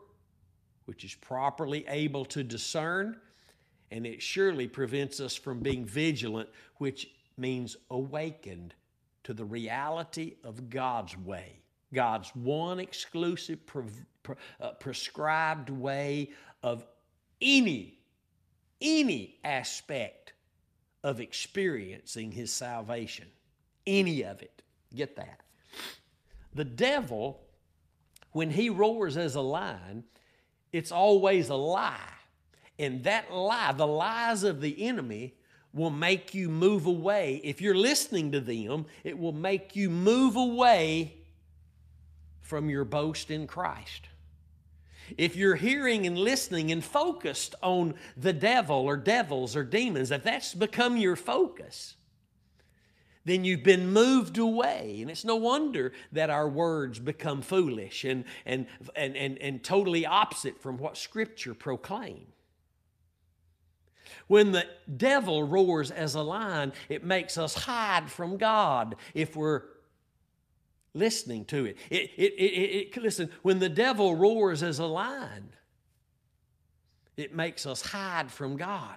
[0.84, 3.16] which is properly able to discern,
[3.90, 8.74] and it surely prevents us from being vigilant, which means awakened
[9.24, 11.60] to the reality of God's way.
[11.94, 13.84] God's one exclusive pre-
[14.22, 16.30] pre- uh, prescribed way
[16.62, 16.84] of
[17.40, 17.98] any
[18.80, 20.32] any aspect
[21.04, 23.28] of experiencing his salvation.
[23.86, 24.62] Any of it.
[24.92, 25.40] Get that.
[26.54, 27.40] The devil
[28.32, 30.02] when he roars as a lion
[30.72, 31.98] it's always a lie.
[32.78, 35.34] And that lie the lies of the enemy
[35.74, 40.36] will make you move away if you're listening to them it will make you move
[40.36, 41.14] away
[42.52, 44.08] from your boast in Christ.
[45.16, 50.22] If you're hearing and listening and focused on the devil or devils or demons, if
[50.22, 51.94] that's become your focus,
[53.24, 54.98] then you've been moved away.
[55.00, 60.04] And it's no wonder that our words become foolish and, and, and, and, and totally
[60.04, 62.31] opposite from what Scripture proclaims.
[64.32, 64.64] When the
[64.96, 69.64] devil roars as a lion, it makes us hide from God if we're
[70.94, 71.76] listening to it.
[71.90, 75.50] It, it, it, it, Listen, when the devil roars as a lion,
[77.14, 78.96] it makes us hide from God.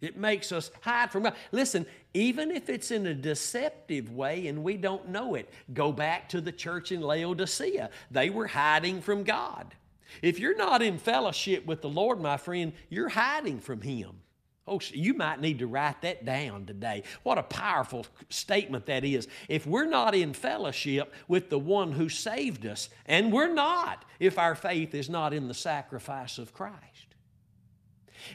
[0.00, 1.34] It makes us hide from God.
[1.50, 6.28] Listen, even if it's in a deceptive way and we don't know it, go back
[6.28, 7.90] to the church in Laodicea.
[8.12, 9.74] They were hiding from God.
[10.22, 14.20] If you're not in fellowship with the Lord, my friend, you're hiding from Him.
[14.66, 17.02] Oh, you might need to write that down today.
[17.22, 19.28] What a powerful statement that is.
[19.48, 24.38] If we're not in fellowship with the one who saved us, and we're not if
[24.38, 27.14] our faith is not in the sacrifice of Christ.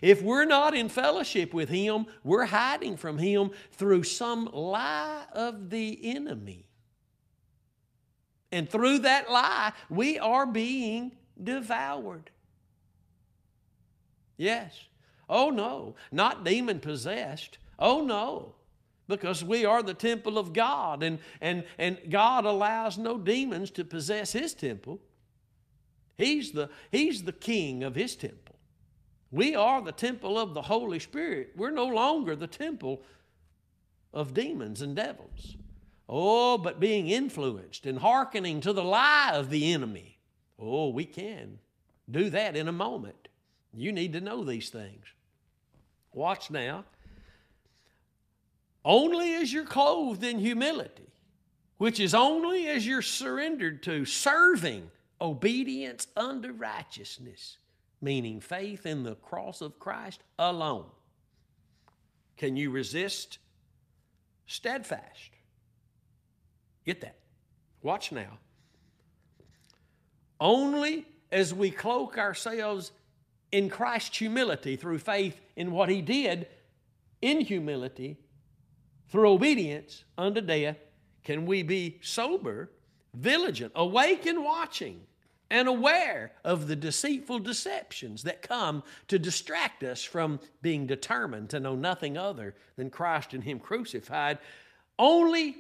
[0.04, 5.72] If we're not in fellowship with Him, we're hiding from Him through some lie of
[5.72, 6.68] the enemy.
[8.52, 11.12] And through that lie, we are being
[11.44, 12.30] devoured.
[14.38, 14.86] Yes.
[15.30, 17.58] Oh no, not demon possessed.
[17.78, 18.56] Oh no,
[19.08, 23.84] because we are the temple of God and, and, and God allows no demons to
[23.84, 25.00] possess his temple.
[26.18, 28.56] He's the, he's the king of his temple.
[29.32, 31.54] We are the temple of the Holy Spirit.
[31.56, 33.04] We're no longer the temple
[34.14, 35.58] of demons and devils.
[36.08, 40.19] Oh, but being influenced and hearkening to the lie of the enemy.
[40.60, 41.60] Oh, we can
[42.10, 43.30] do that in a moment.
[43.74, 45.06] You need to know these things.
[46.14, 46.86] Watch now.
[48.84, 51.12] Only as you're clothed in humility,
[51.78, 54.90] which is only as you're surrendered to serving
[55.22, 57.58] obedience unto righteousness,
[58.02, 60.86] meaning faith in the cross of Christ alone.
[62.38, 63.38] Can you resist?
[64.48, 65.32] Steadfast.
[66.86, 67.18] Get that.
[67.84, 68.40] Watch now.
[70.40, 72.92] Only as we cloak ourselves
[73.52, 76.48] in Christ's humility through faith in what He did
[77.22, 78.18] in humility
[79.10, 80.78] through obedience unto death,
[81.24, 82.72] can we be sober,
[83.14, 85.02] vigilant, awake and watching,
[85.50, 91.60] and aware of the deceitful deceptions that come to distract us from being determined to
[91.60, 94.38] know nothing other than Christ and Him crucified.
[95.00, 95.58] Only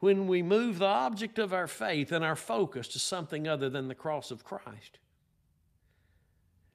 [0.00, 3.88] when we move the object of our faith and our focus to something other than
[3.88, 4.98] the cross of Christ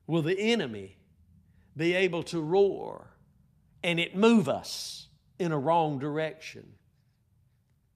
[0.08, 0.98] will the enemy
[1.76, 3.08] be able to roar
[3.84, 5.08] and it move us
[5.40, 6.66] in a wrong direction.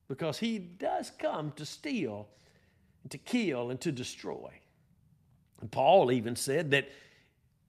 [0.07, 2.29] Because he does come to steal,
[3.09, 4.51] to kill, and to destroy.
[5.59, 6.89] And Paul even said that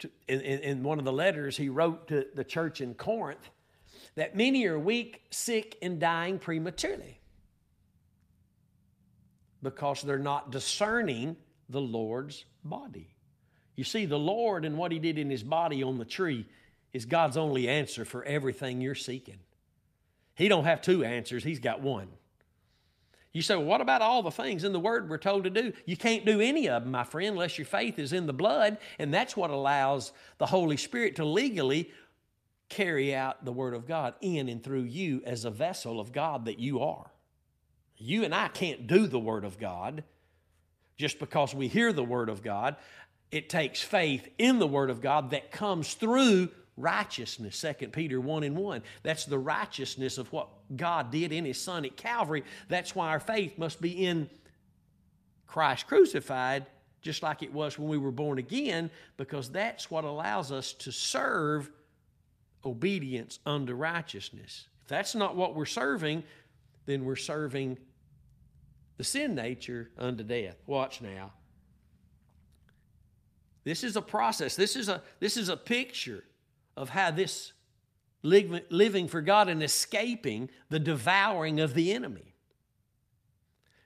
[0.00, 3.50] to, in, in one of the letters he wrote to the church in Corinth
[4.14, 7.17] that many are weak, sick, and dying prematurely
[9.62, 11.36] because they're not discerning
[11.68, 13.14] the Lord's body.
[13.76, 16.46] You see, the Lord and what He did in His body on the tree
[16.92, 19.38] is God's only answer for everything you're seeking.
[20.34, 22.08] He don't have two answers, He's got one.
[23.32, 25.72] You say, well, what about all the things in the Word we're told to do?
[25.84, 28.78] You can't do any of them, my friend, unless your faith is in the blood,
[28.98, 31.92] and that's what allows the Holy Spirit to legally
[32.68, 36.46] carry out the Word of God in and through you as a vessel of God
[36.46, 37.10] that you are.
[37.98, 40.04] You and I can't do the Word of God
[40.96, 42.76] just because we hear the Word of God.
[43.30, 48.44] It takes faith in the Word of God that comes through righteousness 2 peter 1
[48.44, 52.44] and 1 that's the righteousness of what god did in his son at calvary.
[52.68, 54.30] That's why our faith must be in
[55.48, 56.66] christ crucified
[57.02, 60.92] just like it was when we were born again because that's what allows us to
[60.92, 61.70] serve
[62.64, 64.68] obedience unto righteousness.
[64.82, 66.22] If that's not what we're serving
[66.86, 67.76] then we're serving
[68.98, 71.32] the sin nature unto death watch now
[73.64, 76.24] this is a process this is a this is a picture
[76.76, 77.52] of how this
[78.22, 82.34] living for God and escaping the devouring of the enemy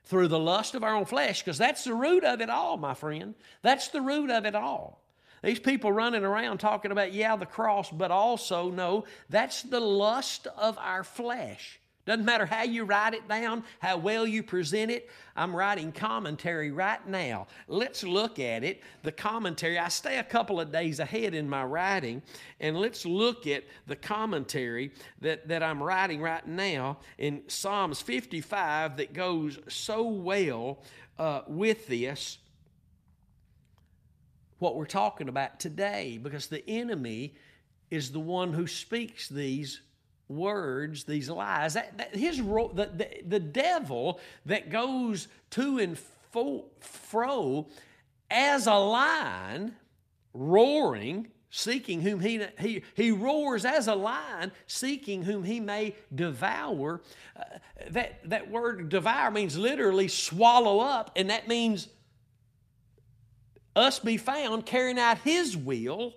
[0.05, 2.93] through the lust of our own flesh, because that's the root of it all, my
[2.93, 3.35] friend.
[3.61, 5.01] That's the root of it all.
[5.43, 10.47] These people running around talking about, yeah, the cross, but also, no, that's the lust
[10.57, 11.79] of our flesh.
[12.05, 15.09] Doesn't matter how you write it down, how well you present it.
[15.37, 17.47] I'm writing commentary right now.
[17.69, 18.81] Let's look at it.
[19.03, 22.21] The commentary, I stay a couple of days ahead in my writing,
[22.59, 24.91] and let's look at the commentary
[25.21, 30.79] that, that I'm writing right now in Psalms 55 that goes so well
[31.17, 32.37] uh, with this,
[34.59, 37.35] what we're talking about today, because the enemy
[37.89, 39.81] is the one who speaks these
[40.27, 41.73] words, these lies.
[41.73, 45.97] That, that his the, the, the devil that goes to and
[46.31, 47.67] fo, fro
[48.29, 49.75] as a lion,
[50.33, 57.01] roaring, seeking whom he, he, he roars as a lion, seeking whom he may devour.
[57.37, 57.43] Uh,
[57.91, 61.87] that, that word devour means literally swallow up, and that means
[63.75, 66.13] us be found carrying out his will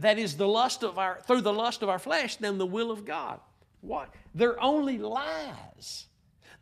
[0.00, 2.90] that is the lust of our through the lust of our flesh than the will
[2.90, 3.40] of God.
[3.80, 4.12] What?
[4.34, 6.06] They're only lies.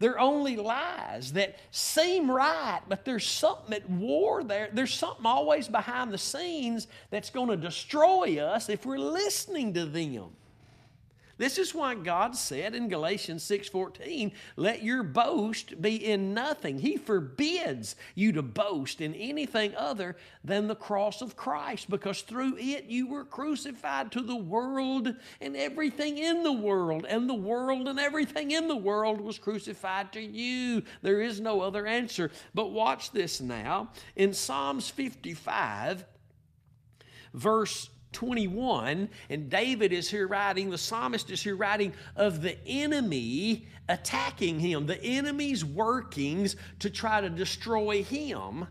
[0.01, 4.69] They're only lies that seem right, but there's something at war there.
[4.73, 9.87] There's something always behind the scenes that's going to destroy us if we're listening to
[9.87, 10.31] them.
[11.39, 16.97] This is why God said in Galatians 6:14, "Let your boast be in nothing." He
[16.97, 22.87] forbids you to boast in anything other than the cross of Christ because through it
[22.87, 28.01] you were crucified to the world and everything in the world, and the world and
[28.01, 30.83] everything in the world was crucified to you.
[31.03, 32.33] There is no other answer.
[32.53, 33.93] But watch this now.
[34.17, 36.05] In Psalms 55
[37.35, 43.67] verse 21, and David is here writing, the psalmist is here writing of the enemy
[43.89, 48.67] attacking him, the enemy's workings to try to destroy him.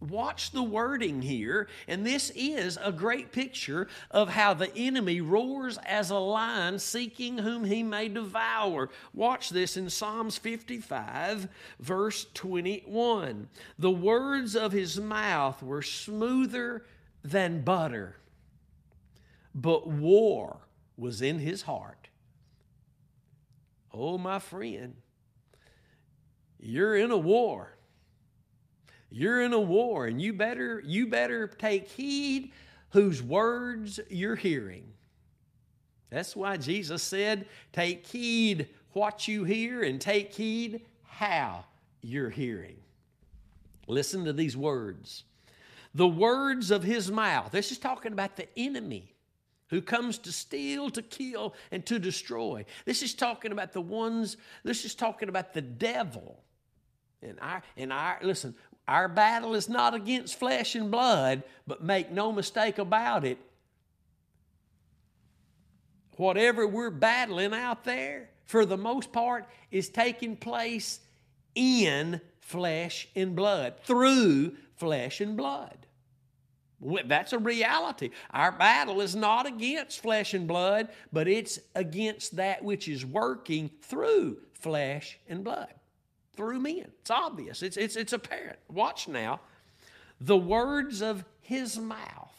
[0.00, 5.78] Watch the wording here, and this is a great picture of how the enemy roars
[5.86, 8.90] as a lion seeking whom he may devour.
[9.14, 13.48] Watch this in Psalms 55, verse 21.
[13.78, 16.84] The words of his mouth were smoother
[17.22, 18.16] than butter
[19.54, 20.58] but war
[20.96, 22.08] was in his heart.
[23.92, 24.94] Oh, my friend,
[26.58, 27.72] you're in a war.
[29.10, 32.52] You're in a war, and you better, you better take heed
[32.90, 34.84] whose words you're hearing.
[36.08, 41.64] That's why Jesus said, Take heed what you hear, and take heed how
[42.00, 42.76] you're hearing.
[43.86, 45.24] Listen to these words.
[45.94, 47.52] The words of his mouth.
[47.52, 49.11] This is talking about the enemy
[49.72, 52.62] who comes to steal, to kill, and to destroy.
[52.84, 56.44] This is talking about the ones, this is talking about the devil.
[57.22, 58.54] And our, and our, listen,
[58.86, 63.38] our battle is not against flesh and blood, but make no mistake about it.
[66.18, 71.00] Whatever we're battling out there, for the most part, is taking place
[71.54, 75.81] in flesh and blood, through flesh and blood.
[76.82, 78.10] That's a reality.
[78.30, 83.70] Our battle is not against flesh and blood, but it's against that which is working
[83.82, 85.72] through flesh and blood,
[86.34, 86.90] through men.
[87.00, 88.58] It's obvious, it's, it's, it's apparent.
[88.68, 89.40] Watch now.
[90.20, 92.32] The words of his mouth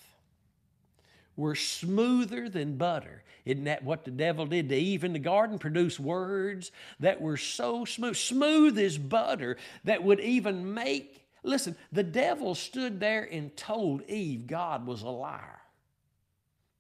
[1.36, 3.24] were smoother than butter.
[3.46, 5.60] Isn't that what the devil did to Eve in the garden?
[5.60, 11.23] Produce words that were so smooth, smooth as butter, that would even make.
[11.44, 15.62] Listen, the devil stood there and told Eve God was a liar.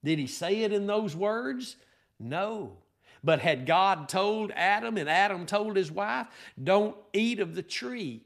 [0.04, 1.76] Did he say it in those words?
[2.20, 2.78] No.
[3.24, 6.28] But had God told Adam and Adam told his wife,
[6.62, 8.24] don't eat of the tree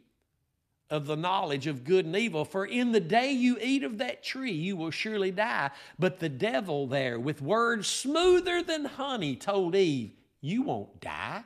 [0.89, 4.23] of the knowledge of good and evil, for in the day you eat of that
[4.23, 5.69] tree, you will surely die.
[5.99, 11.43] But the devil there, with words smoother than honey, told Eve, You won't die,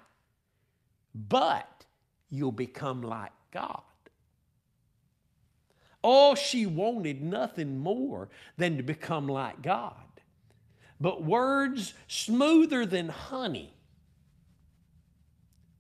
[1.16, 1.86] but
[2.30, 3.82] you'll become like God.
[6.04, 9.96] Oh, she wanted nothing more than to become like God.
[11.00, 13.74] But words smoother than honey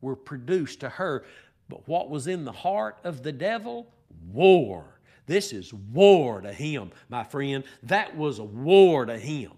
[0.02, 1.26] were produced to her
[1.72, 3.88] but what was in the heart of the devil?
[4.30, 5.00] War.
[5.26, 7.64] This is war to him, my friend.
[7.84, 9.54] That was a war to him.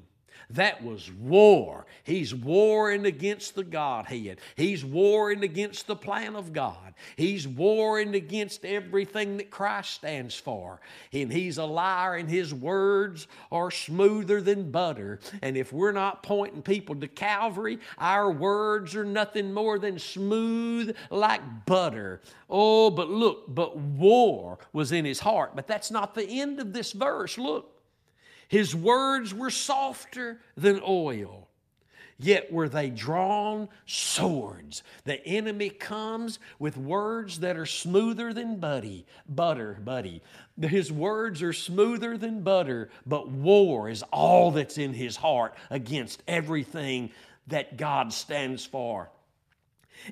[0.54, 1.88] That was war.
[2.04, 4.40] He's warring against the Godhead.
[4.56, 6.94] He's warring against the plan of God.
[7.16, 10.80] He's warring against everything that Christ stands for.
[11.12, 15.20] And he's a liar, and his words are smoother than butter.
[15.42, 20.96] And if we're not pointing people to Calvary, our words are nothing more than smooth
[21.10, 22.22] like butter.
[22.48, 25.56] Oh, but look, but war was in his heart.
[25.56, 27.40] But that's not the end of this verse.
[27.40, 27.72] Look.
[28.54, 31.48] His words were softer than oil,
[32.20, 34.84] yet were they drawn swords.
[35.06, 40.22] The enemy comes with words that are smoother than buddy, butter, buddy.
[40.62, 46.22] His words are smoother than butter, but war is all that's in his heart against
[46.28, 47.10] everything
[47.48, 49.10] that God stands for.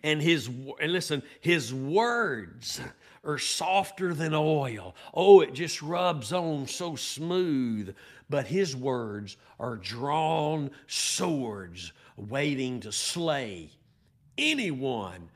[0.02, 2.82] And his and listen, his words
[3.24, 4.96] are softer than oil.
[5.14, 7.96] Oh, it just rubs on so smooth
[8.32, 13.70] but his words are drawn swords waiting to slay
[14.38, 15.30] anyone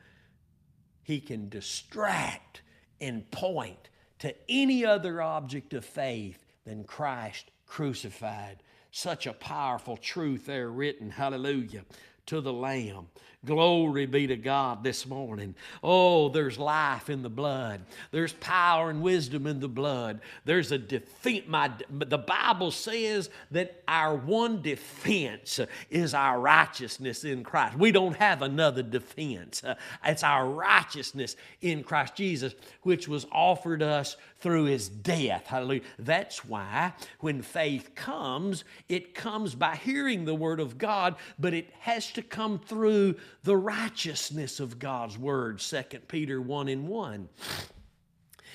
[1.02, 2.62] he can distract
[3.00, 8.62] and point to any other object of faith than Christ crucified.
[8.90, 11.84] Such a powerful truth there written, hallelujah,
[12.26, 13.08] to the Lamb.
[13.46, 15.54] Glory be to God this morning.
[15.82, 17.80] Oh, there's life in the blood.
[18.10, 20.20] There's power and wisdom in the blood.
[20.44, 21.48] There's a defeat.
[21.48, 27.78] My, the Bible says that our one defense is our righteousness in Christ.
[27.78, 29.62] We don't have another defense.
[30.04, 35.46] It's our righteousness in Christ Jesus, which was offered us through his death.
[35.46, 35.82] Hallelujah.
[35.98, 41.70] That's why when faith comes, it comes by hearing the word of God, but it
[41.80, 43.14] has to come through
[43.44, 47.28] the righteousness of God's word, 2 Peter 1 and 1.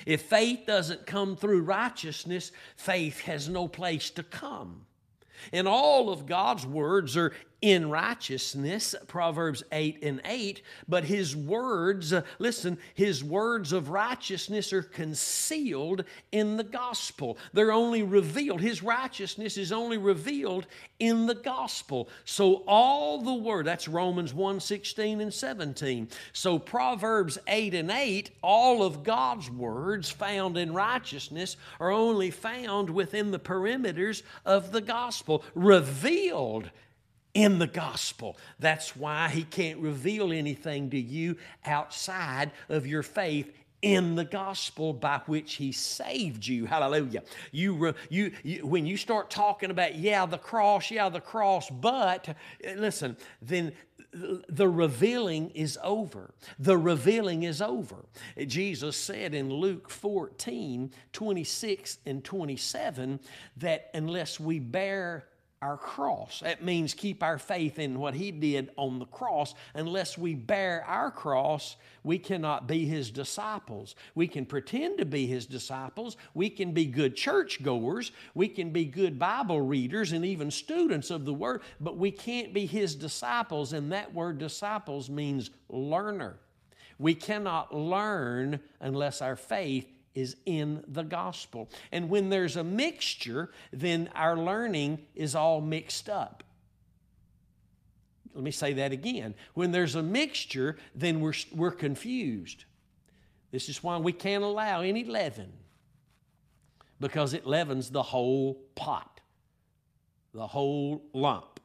[0.06, 4.86] If faith doesn't come through righteousness, faith has no place to come.
[5.54, 10.64] And all of God's words are in righteousness, Proverbs 8 and 8.
[10.90, 17.38] But his words, uh, listen, his words of righteousness are concealed in the gospel.
[17.54, 18.62] They're only revealed.
[18.62, 20.66] His righteousness is only revealed
[20.98, 22.10] in the gospel.
[22.26, 26.08] So all the word, that's Romans 1 16 and 17.
[26.34, 32.90] So Proverbs 8 and 8, all of God's words found in righteousness are only found
[32.90, 36.72] within the perimeters of the gospel, revealed
[37.34, 38.38] in the gospel.
[38.60, 43.52] That's why he can't reveal anything to you outside of your faith
[43.82, 49.32] in the gospel by which he saved you hallelujah you, you, you when you start
[49.32, 52.30] talking about yeah the cross yeah the cross but
[52.64, 53.74] eh, listen then
[54.14, 56.34] the revealing is over.
[56.60, 58.06] The revealing is over.
[58.46, 63.20] Jesus said in Luke 14, 26 and 27
[63.58, 65.28] that unless we bear
[65.62, 66.40] our cross.
[66.40, 69.54] That means keep our faith in what He did on the cross.
[69.76, 73.96] Unless we bear our cross, we cannot be His disciples.
[74.16, 76.18] We can pretend to be His disciples.
[76.34, 78.12] We can be good church goers.
[78.34, 82.54] We can be good Bible readers and even students of the Word, but we can't
[82.54, 83.74] be His disciples.
[83.74, 86.38] And that word disciples means learner.
[86.98, 91.70] We cannot learn unless our faith is in the gospel.
[91.92, 96.44] And when there's a mixture, then our learning is all mixed up.
[98.34, 99.36] Let me say that again.
[99.54, 102.66] When there's a mixture, then we're, we're confused.
[103.52, 105.52] This is why we can't allow any leaven,
[107.00, 109.20] because it leavens the whole pot,
[110.34, 111.60] the whole lump.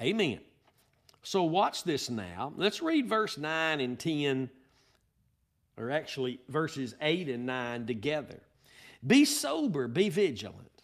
[0.00, 0.40] Amen.
[1.24, 2.52] So, watch this now.
[2.56, 4.50] Let's read verse 9 and 10
[5.82, 8.40] or actually verses 8 and 9 together.
[9.04, 10.82] Be sober, be vigilant,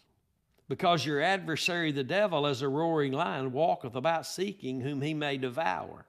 [0.67, 5.37] because your adversary, the devil, as a roaring lion, walketh about seeking whom he may
[5.37, 6.05] devour,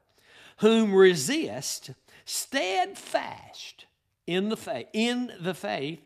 [0.59, 1.91] whom resist
[2.25, 3.87] steadfast
[4.27, 6.01] in the faith, in the faith,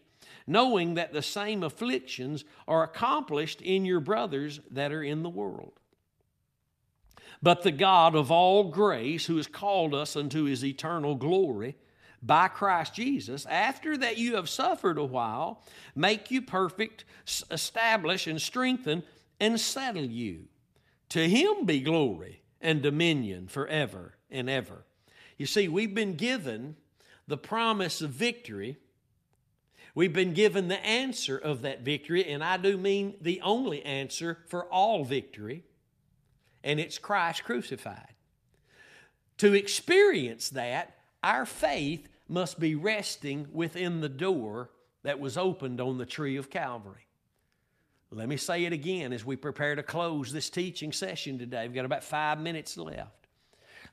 [0.47, 5.73] knowing that the same afflictions are accomplished in your brothers that are in the world.
[7.43, 11.77] But the God of all grace, who has called us unto his eternal glory
[12.27, 15.63] by Christ Jesus, after that you have suffered a while,
[15.95, 17.05] make you perfect,
[17.51, 19.03] establish and strengthen,
[19.39, 20.45] and settle you.
[21.11, 24.85] To him be glory and dominion forever and ever.
[25.37, 26.77] You see, we've been given
[27.29, 28.79] the promise of victory.
[29.95, 34.39] We've been given the answer of that victory, and I do mean the only answer
[34.49, 35.65] for all victory,
[36.63, 38.15] and it's Christ crucified.
[39.39, 44.71] To experience that, our faith must be resting within the door
[45.03, 47.07] that was opened on the tree of Calvary.
[48.11, 51.67] Let me say it again as we prepare to close this teaching session today.
[51.67, 53.27] We've got about five minutes left.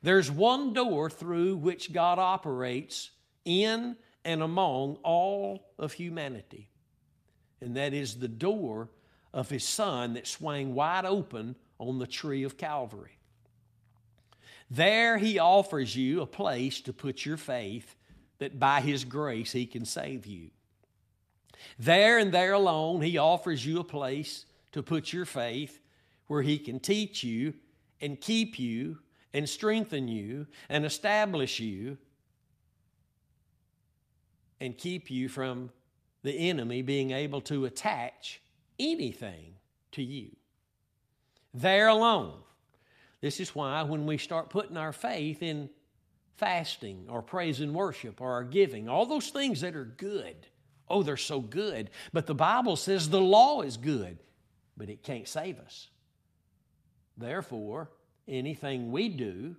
[0.04, 3.12] There's one door through which God operates
[3.46, 6.70] in and among all of humanity,
[7.62, 8.90] and that is the door
[9.34, 13.18] of His Son that swung wide open on the tree of Calvary.
[14.70, 17.96] There He offers you a place to put your faith
[18.42, 20.50] that by His grace He can save you.
[21.78, 25.80] There and there alone, He offers you a place to put your faith
[26.26, 27.54] where He can teach you
[28.02, 28.98] and keep you
[29.32, 32.00] and strengthen you and establish you
[34.60, 35.70] and keep you from
[36.24, 38.42] the enemy being able to attach
[38.80, 39.54] anything
[39.92, 40.32] to you.
[41.54, 42.40] There alone.
[43.22, 45.70] This is why when we start putting our faith in
[46.42, 50.36] fasting or praise and worship or our giving, all those things that are good,
[50.90, 51.92] oh, they're so good.
[52.12, 54.18] But the Bible says the law is good,
[54.76, 55.88] but it can't save us.
[57.16, 57.92] Therefore,
[58.28, 59.56] anything we do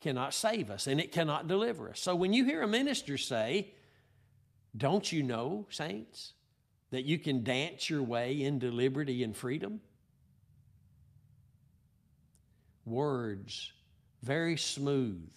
[0.00, 2.00] cannot save us and it cannot deliver us.
[2.00, 3.74] So when you hear a minister say,
[4.74, 6.32] Don't you know, saints,
[6.90, 9.80] that you can dance your way into liberty and freedom?
[12.86, 13.72] Words,
[14.22, 15.30] very smooth,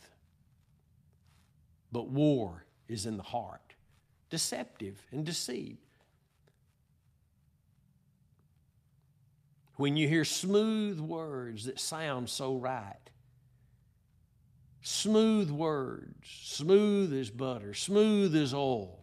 [1.92, 3.74] but war is in the heart,
[4.30, 5.80] deceptive and deceived.
[9.78, 12.96] when you hear smooth words that sound so right.
[14.82, 19.00] Smooth words, smooth as butter, smooth as oil.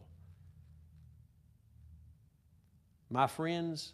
[3.11, 3.93] My friends,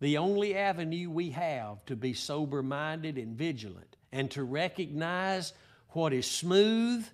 [0.00, 5.52] the only avenue we have to be sober minded and vigilant and to recognize
[5.90, 7.06] what is smooth,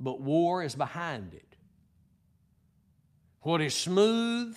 [0.00, 1.56] but war is behind it.
[3.42, 4.56] What is smooth,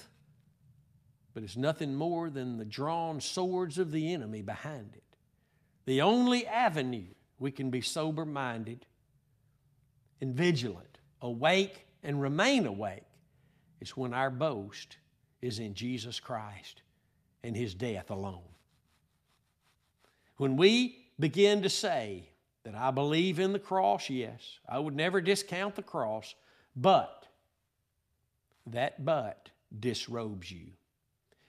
[1.33, 5.03] but it's nothing more than the drawn swords of the enemy behind it.
[5.85, 8.85] The only avenue we can be sober minded
[10.21, 13.03] and vigilant, awake and remain awake,
[13.81, 14.97] is when our boast
[15.41, 16.81] is in Jesus Christ
[17.43, 18.41] and His death alone.
[20.37, 22.29] When we begin to say
[22.63, 26.33] that I believe in the cross, yes, I would never discount the cross,
[26.75, 27.27] but
[28.67, 30.67] that but disrobes you.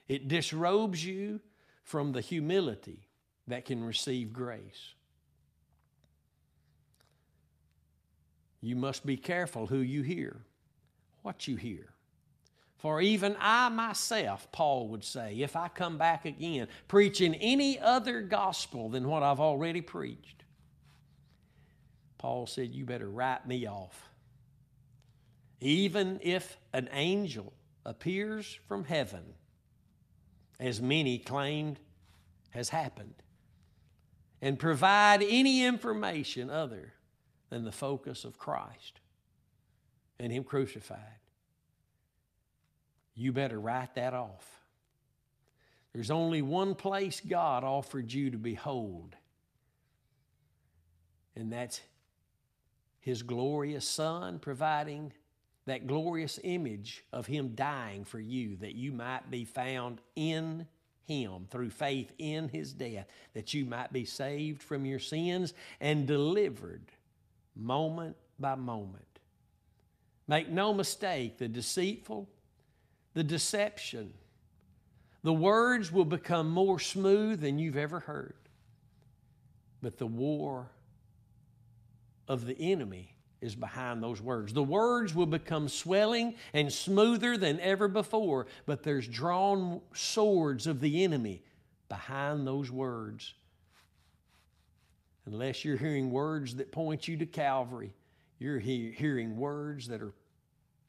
[0.09, 1.41] It disrobes you
[1.83, 3.09] from the humility
[3.47, 4.95] that can receive grace.
[8.61, 10.41] You must be careful who you hear,
[11.23, 11.91] what you hear.
[12.79, 18.21] For even I myself, Paul would say, if I come back again preaching any other
[18.21, 20.44] gospel than what I've already preached,
[22.25, 24.09] Paul said, You better write me off.
[25.61, 27.53] Even if an angel
[27.85, 29.35] appears from heaven
[30.59, 31.79] as many claimed
[32.49, 33.17] has happened,
[34.41, 36.95] and provide any information other
[37.51, 39.01] than the focus of Christ
[40.19, 41.21] and Him crucified.
[43.15, 44.63] You better write that off.
[45.93, 49.15] There's only one place God offered you to behold,
[51.37, 51.83] and that's
[53.05, 55.13] His glorious Son providing
[55.67, 60.67] that glorious image of Him dying for you, that you might be found in
[61.07, 65.53] Him through faith in His death, that you might be saved from your sins
[65.83, 66.93] and delivered
[67.55, 69.05] moment by moment.
[70.27, 72.27] Make no mistake, the deceitful,
[73.13, 74.15] the deception,
[75.23, 78.35] the words will become more smooth than you've ever heard.
[79.83, 80.71] But the war
[82.29, 84.53] of the enemy is behind those words.
[84.53, 90.81] The words will become swelling and smoother than ever before, but there's drawn swords of
[90.81, 91.43] the enemy
[91.89, 93.35] behind those words.
[95.27, 97.93] Unless you're hearing words that point you to Calvary,
[98.39, 100.15] you're he- hearing words that are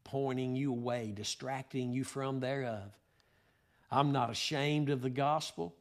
[0.03, 2.91] pointing you away, distracting you from thereof.
[3.91, 5.75] I'm not ashamed of the gospel,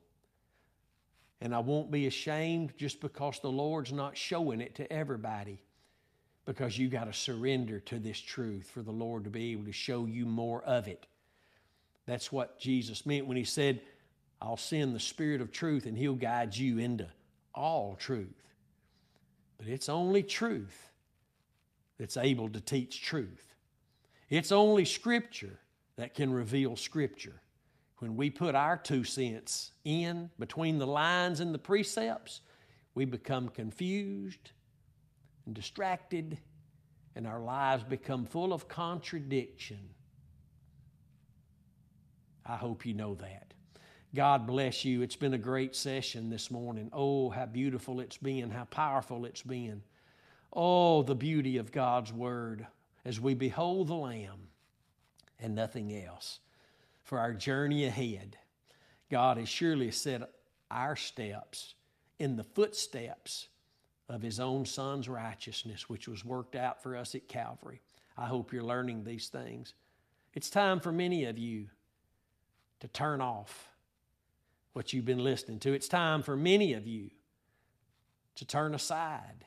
[1.40, 5.60] and I won't be ashamed just because the Lord's not showing it to everybody.
[6.46, 9.72] Because you got to surrender to this truth for the Lord to be able to
[9.72, 11.06] show you more of it.
[12.06, 13.80] That's what Jesus meant when he said,
[14.42, 17.08] I'll send the Spirit of truth and he'll guide you into
[17.54, 18.52] all truth.
[19.56, 20.90] But it's only truth
[21.98, 23.54] that's able to teach truth.
[24.28, 25.58] It's only Scripture
[25.96, 27.40] that can reveal Scripture.
[28.04, 32.42] When we put our two cents in between the lines and the precepts,
[32.94, 34.50] we become confused
[35.46, 36.36] and distracted,
[37.16, 39.88] and our lives become full of contradiction.
[42.44, 43.54] I hope you know that.
[44.14, 45.00] God bless you.
[45.00, 46.90] It's been a great session this morning.
[46.92, 49.82] Oh, how beautiful it's been, how powerful it's been.
[50.52, 52.66] Oh, the beauty of God's Word
[53.06, 54.48] as we behold the Lamb
[55.40, 56.40] and nothing else.
[57.04, 58.36] For our journey ahead,
[59.10, 60.28] God has surely set
[60.70, 61.74] our steps
[62.18, 63.48] in the footsteps
[64.08, 67.80] of His own Son's righteousness, which was worked out for us at Calvary.
[68.16, 69.74] I hope you're learning these things.
[70.32, 71.66] It's time for many of you
[72.80, 73.68] to turn off
[74.72, 75.72] what you've been listening to.
[75.72, 77.10] It's time for many of you
[78.36, 79.44] to turn aside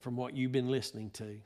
[0.00, 1.40] from what you've been listening to,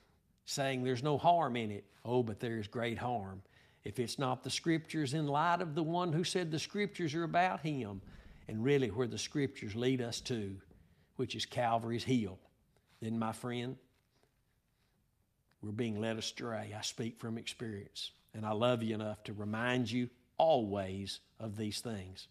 [0.44, 1.84] saying there's no harm in it.
[2.04, 3.42] Oh, but there's great harm.
[3.84, 7.24] If it's not the scriptures in light of the one who said the scriptures are
[7.24, 8.00] about him,
[8.48, 10.56] and really where the scriptures lead us to,
[11.16, 12.38] which is Calvary's hill,
[13.00, 13.76] then, my friend,
[15.60, 16.74] we're being led astray.
[16.76, 20.08] I speak from experience, and I love you enough to remind you
[20.38, 22.28] always of these things.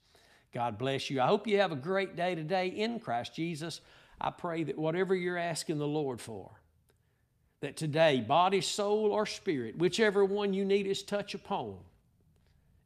[0.53, 1.21] God bless you.
[1.21, 3.81] I hope you have a great day today in Christ Jesus.
[4.19, 6.60] I pray that whatever you're asking the Lord for,
[7.61, 11.77] that today, body, soul, or spirit, whichever one you need His touch upon,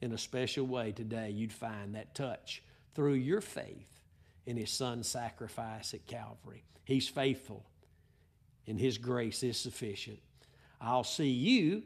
[0.02, 2.62] in a special way today, you'd find that touch
[2.94, 4.02] through your faith
[4.46, 6.64] in His Son's sacrifice at Calvary.
[6.84, 7.66] He's faithful,
[8.68, 10.20] and His grace is sufficient.
[10.82, 11.84] I'll see you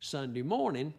[0.00, 0.92] Sunday morning.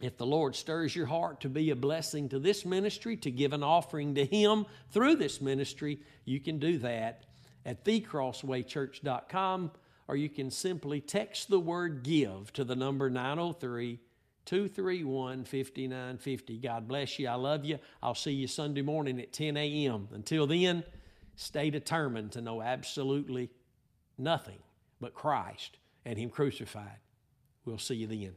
[0.00, 3.52] If the Lord stirs your heart to be a blessing to this ministry, to give
[3.52, 7.24] an offering to Him through this ministry, you can do that
[7.66, 9.72] at thecrosswaychurch.com
[10.08, 14.00] or you can simply text the word give to the number 903
[14.46, 16.58] 231 5950.
[16.58, 17.28] God bless you.
[17.28, 17.78] I love you.
[18.02, 20.08] I'll see you Sunday morning at 10 a.m.
[20.10, 20.84] Until then,
[21.36, 23.50] stay determined to know absolutely
[24.16, 24.58] nothing
[25.00, 26.98] but Christ and Him crucified.
[27.66, 28.36] We'll see you then.